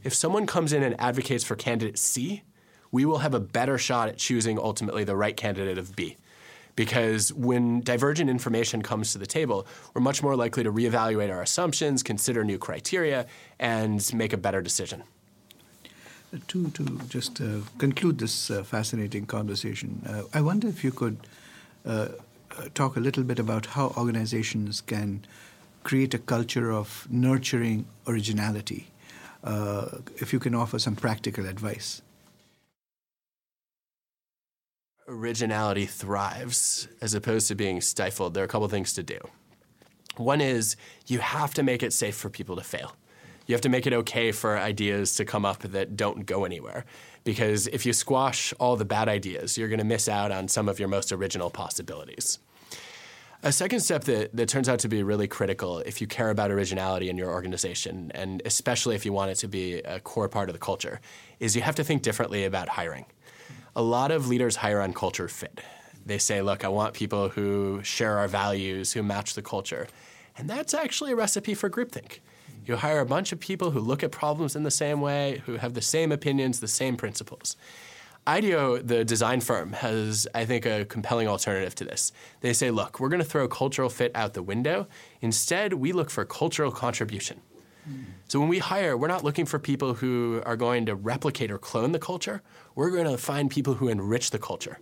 if 0.04 0.14
someone 0.14 0.46
comes 0.46 0.74
in 0.74 0.84
and 0.84 1.00
advocates 1.00 1.44
for 1.44 1.56
candidate 1.56 1.98
C, 1.98 2.44
we 2.92 3.06
will 3.06 3.20
have 3.20 3.34
a 3.34 3.40
better 3.40 3.78
shot 3.78 4.10
at 4.10 4.18
choosing 4.18 4.60
ultimately 4.60 5.04
the 5.04 5.16
right 5.16 5.36
candidate 5.36 5.78
of 5.78 5.96
B. 5.96 6.18
Because 6.76 7.32
when 7.34 7.82
divergent 7.82 8.30
information 8.30 8.82
comes 8.82 9.12
to 9.14 9.18
the 9.18 9.28
table, 9.28 9.66
we're 9.94 10.02
much 10.02 10.24
more 10.24 10.36
likely 10.36 10.64
to 10.64 10.72
reevaluate 10.72 11.32
our 11.32 11.42
assumptions, 11.42 12.04
consider 12.04 12.44
new 12.44 12.58
criteria, 12.58 13.28
and 13.60 14.14
make 14.14 14.34
a 14.34 14.38
better 14.38 14.62
decision. 14.62 15.04
To, 16.48 16.70
to 16.70 17.00
just 17.10 17.42
uh, 17.42 17.60
conclude 17.78 18.18
this 18.18 18.50
uh, 18.50 18.64
fascinating 18.64 19.28
conversation, 19.28 20.02
uh, 20.08 20.24
I 20.34 20.42
wonder 20.42 20.68
if 20.68 20.84
you 20.84 20.92
could 20.92 21.18
uh, 21.86 21.90
uh, 21.90 22.08
talk 22.74 22.96
a 22.96 23.00
little 23.00 23.24
bit 23.24 23.38
about 23.38 23.68
how 23.68 23.94
organizations 23.96 24.82
can 24.82 25.26
create 25.84 26.14
a 26.16 26.18
culture 26.18 26.72
of 26.72 27.08
nurturing 27.12 27.86
originality 28.08 28.88
uh, 29.44 29.98
if 30.18 30.34
you 30.34 30.40
can 30.40 30.56
offer 30.56 30.80
some 30.80 30.96
practical 30.96 31.46
advice. 31.46 32.02
Originality 35.08 35.86
thrives 35.86 36.88
as 37.02 37.14
opposed 37.14 37.48
to 37.50 37.56
being 37.56 37.82
stifled. 37.82 38.34
There 38.34 38.44
are 38.44 38.46
a 38.46 38.50
couple 38.50 38.68
things 38.70 38.94
to 38.94 39.04
do. 39.04 39.20
One 40.16 40.42
is 40.42 40.76
you 41.08 41.20
have 41.20 41.54
to 41.56 41.64
make 41.64 41.84
it 41.84 41.92
safe 41.92 42.16
for 42.16 42.30
people 42.30 42.56
to 42.56 42.64
fail. 42.64 42.96
You 43.46 43.54
have 43.54 43.62
to 43.62 43.70
make 43.70 43.86
it 43.86 43.94
okay 43.94 44.32
for 44.32 44.58
ideas 44.58 45.16
to 45.16 45.26
come 45.26 45.44
up 45.44 45.60
that 45.60 45.98
don't 45.98 46.26
go 46.26 46.46
anywhere. 46.46 46.86
Because 47.26 47.68
if 47.68 47.86
you 47.86 47.92
squash 47.92 48.54
all 48.60 48.78
the 48.78 48.86
bad 48.86 49.10
ideas, 49.10 49.58
you're 49.58 49.68
going 49.68 49.80
to 49.80 49.86
miss 49.86 50.08
out 50.08 50.32
on 50.32 50.48
some 50.48 50.70
of 50.70 50.80
your 50.80 50.88
most 50.88 51.12
original 51.12 51.50
possibilities. 51.50 52.40
A 53.46 53.52
second 53.52 53.82
step 53.82 54.06
that, 54.06 54.34
that 54.34 54.48
turns 54.48 54.70
out 54.70 54.80
to 54.80 54.88
be 54.88 55.04
really 55.04 55.28
critical 55.28 55.80
if 55.80 56.00
you 56.00 56.08
care 56.08 56.30
about 56.30 56.50
originality 56.50 57.10
in 57.10 57.18
your 57.18 57.30
organization, 57.30 58.10
and 58.16 58.42
especially 58.46 58.96
if 58.96 59.06
you 59.06 59.12
want 59.12 59.32
it 59.32 59.36
to 59.36 59.50
be 59.50 59.80
a 59.80 60.00
core 60.00 60.30
part 60.30 60.48
of 60.48 60.54
the 60.54 60.60
culture, 60.60 61.02
is 61.42 61.54
you 61.54 61.62
have 61.62 61.76
to 61.76 61.84
think 61.84 62.04
differently 62.04 62.46
about 62.46 62.70
hiring. 62.70 63.06
A 63.76 63.82
lot 63.82 64.12
of 64.12 64.30
leaders 64.30 64.56
hire 64.56 64.80
on 64.80 64.94
culture 64.94 65.28
fit. 65.28 65.60
They 66.06 66.20
say, 66.20 66.42
look, 66.42 66.64
I 66.64 66.70
want 66.70 66.94
people 66.94 67.28
who 67.28 67.82
share 67.84 68.18
our 68.18 68.30
values, 68.30 68.94
who 68.94 69.04
match 69.04 69.34
the 69.34 69.42
culture. 69.42 69.90
And 70.38 70.50
that's 70.50 70.74
actually 70.74 71.12
a 71.12 71.18
recipe 71.18 71.54
for 71.54 71.70
groupthink. 71.70 72.20
You 72.66 72.78
hire 72.78 73.02
a 73.02 73.06
bunch 73.06 73.34
of 73.34 73.42
people 73.42 73.72
who 73.72 73.82
look 73.82 74.04
at 74.04 74.12
problems 74.12 74.56
in 74.56 74.64
the 74.64 74.72
same 74.72 75.02
way, 75.02 75.42
who 75.46 75.58
have 75.58 75.74
the 75.74 75.82
same 75.82 76.14
opinions, 76.14 76.62
the 76.62 76.68
same 76.70 76.96
principles. 76.96 77.58
IDEO, 78.26 78.78
the 78.78 79.04
design 79.04 79.42
firm, 79.42 79.74
has, 79.74 80.28
I 80.34 80.46
think, 80.46 80.66
a 80.66 80.86
compelling 80.86 81.28
alternative 81.28 81.76
to 81.76 81.84
this. 81.84 82.12
They 82.40 82.54
say, 82.54 82.72
look, 82.72 83.00
we're 83.00 83.10
going 83.10 83.22
to 83.22 83.28
throw 83.28 83.48
cultural 83.48 83.90
fit 83.90 84.12
out 84.16 84.34
the 84.34 84.44
window. 84.44 84.88
Instead, 85.22 85.74
we 85.74 85.92
look 85.92 86.10
for 86.10 86.24
cultural 86.24 86.72
contribution. 86.72 87.42
Mm. 87.90 88.06
So 88.30 88.40
when 88.40 88.48
we 88.48 88.60
hire, 88.60 88.96
we're 88.96 89.10
not 89.10 89.24
looking 89.24 89.46
for 89.46 89.60
people 89.60 89.96
who 89.96 90.42
are 90.46 90.56
going 90.56 90.86
to 90.86 90.96
replicate 90.96 91.52
or 91.52 91.58
clone 91.58 91.92
the 91.92 92.00
culture. 92.00 92.42
We're 92.76 92.92
going 92.92 93.12
to 93.12 93.18
find 93.18 93.52
people 93.52 93.76
who 93.76 93.90
enrich 93.90 94.32
the 94.32 94.40
culture. 94.40 94.80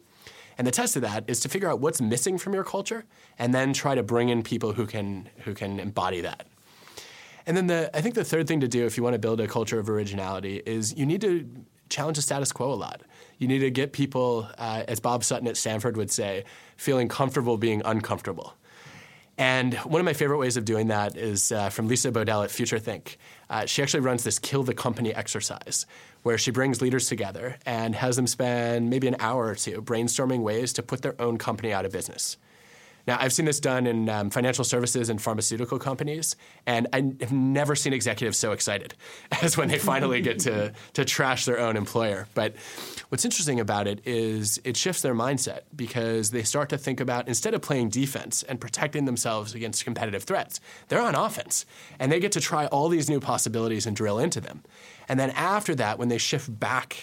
And 0.58 0.68
the 0.68 0.72
test 0.72 0.96
of 0.96 1.02
that 1.02 1.24
is 1.28 1.40
to 1.40 1.50
figure 1.50 1.70
out 1.70 1.80
what's 1.80 2.00
missing 2.00 2.38
from 2.38 2.54
your 2.54 2.64
culture 2.64 3.06
and 3.40 3.56
then 3.56 3.74
try 3.74 3.96
to 3.96 4.04
bring 4.04 4.30
in 4.30 4.44
people 4.44 4.74
who 4.74 4.86
can, 4.86 5.30
who 5.40 5.56
can 5.56 5.80
embody 5.80 6.22
that. 6.22 6.46
And 7.48 7.58
then 7.58 7.66
the, 7.66 7.90
I 7.98 8.02
think 8.02 8.14
the 8.14 8.24
third 8.24 8.48
thing 8.48 8.60
to 8.60 8.68
do 8.68 8.86
if 8.86 8.98
you 8.98 9.04
want 9.04 9.16
to 9.16 9.20
build 9.20 9.42
a 9.42 9.48
culture 9.48 9.80
of 9.80 9.90
originality 9.90 10.62
is 10.66 10.96
you 10.96 11.08
need 11.08 11.22
to 11.22 11.50
challenge 11.92 12.16
the 12.16 12.24
status 12.24 12.52
quo 12.52 12.74
a 12.74 12.76
lot. 12.76 13.02
You 13.38 13.48
need 13.48 13.60
to 13.60 13.70
get 13.70 13.92
people, 13.92 14.48
uh, 14.58 14.84
as 14.88 15.00
Bob 15.00 15.24
Sutton 15.24 15.48
at 15.48 15.58
Stanford 15.58 15.98
would 15.98 16.10
say, 16.10 16.46
feeling 16.78 17.08
comfortable 17.08 17.58
being 17.58 17.82
uncomfortable. 17.86 18.56
And 19.38 19.74
one 19.76 20.00
of 20.00 20.06
my 20.06 20.14
favorite 20.14 20.38
ways 20.38 20.58
of 20.58 20.66
doing 20.66 20.88
that 20.88 21.18
is 21.18 21.52
uh, 21.52 21.70
from 21.70 21.88
Lisa 21.88 22.12
Bodell 22.12 22.44
at 22.44 22.52
Future 22.52 22.78
Think. 22.78 23.18
Uh, 23.50 23.66
she 23.66 23.82
actually 23.82 24.02
runs 24.02 24.24
this 24.24 24.38
kill 24.38 24.64
the 24.64 24.74
company 24.74 25.14
exercise 25.14 25.86
where 26.24 26.38
she 26.38 26.52
brings 26.52 26.82
leaders 26.82 27.08
together 27.08 27.58
and 27.66 27.96
has 27.96 28.16
them 28.16 28.28
spend 28.28 28.90
maybe 28.90 29.08
an 29.08 29.16
hour 29.20 29.48
or 29.48 29.56
two 29.56 29.82
brainstorming 29.82 30.42
ways 30.42 30.74
to 30.74 30.84
put 30.84 31.02
their 31.02 31.20
own 31.20 31.38
company 31.38 31.74
out 31.74 31.86
of 31.86 31.92
business. 31.92 32.38
Now, 33.08 33.18
I've 33.20 33.34
seen 33.34 33.46
this 33.46 33.60
done 33.60 33.88
in 33.88 34.10
um, 34.10 34.30
financial 34.30 34.64
services 34.64 35.10
and 35.10 35.22
pharmaceutical 35.22 35.80
companies, 35.80 36.36
and 36.66 36.88
I 36.94 37.14
have 37.20 37.32
never 37.32 37.76
seen 37.76 37.94
executives 37.94 38.38
so 38.38 38.52
excited 38.52 38.94
as 39.42 39.58
when 39.58 39.68
they 39.68 39.80
finally 39.80 40.22
get 40.22 40.40
to, 40.40 40.74
to 40.94 41.06
trash 41.06 41.46
their 41.46 41.60
own 41.60 41.78
employer. 41.78 42.28
But 42.34 42.56
what's 43.10 43.26
interesting 43.26 43.60
about 43.60 43.88
it 43.88 44.02
is 44.06 44.60
it 44.64 44.78
shifts 44.78 45.02
their 45.02 45.16
mindset 45.16 45.62
because 45.76 46.32
they 46.32 46.44
start 46.44 46.70
to 46.70 46.78
think 46.78 47.00
about 47.00 47.28
instead 47.28 47.54
of 47.54 47.62
playing 47.62 47.90
defense 47.90 48.44
and 48.44 48.60
protecting 48.60 49.06
themselves 49.06 49.54
against 49.54 49.84
competitive 49.84 50.24
threats, 50.24 50.60
they're 50.88 51.02
on 51.02 51.16
offense, 51.16 51.66
and 52.00 52.12
they 52.12 52.20
get 52.20 52.32
to 52.34 52.42
try 52.42 52.68
all 52.68 52.90
these 52.90 53.10
new 53.10 53.20
possibilities 53.20 53.86
and 53.86 53.96
drill 53.96 54.20
into 54.20 54.42
them. 54.42 54.64
And 55.10 55.20
then 55.20 55.32
after 55.32 55.76
that, 55.76 56.00
when 56.00 56.08
they 56.08 56.18
shift 56.18 56.60
back 56.60 56.98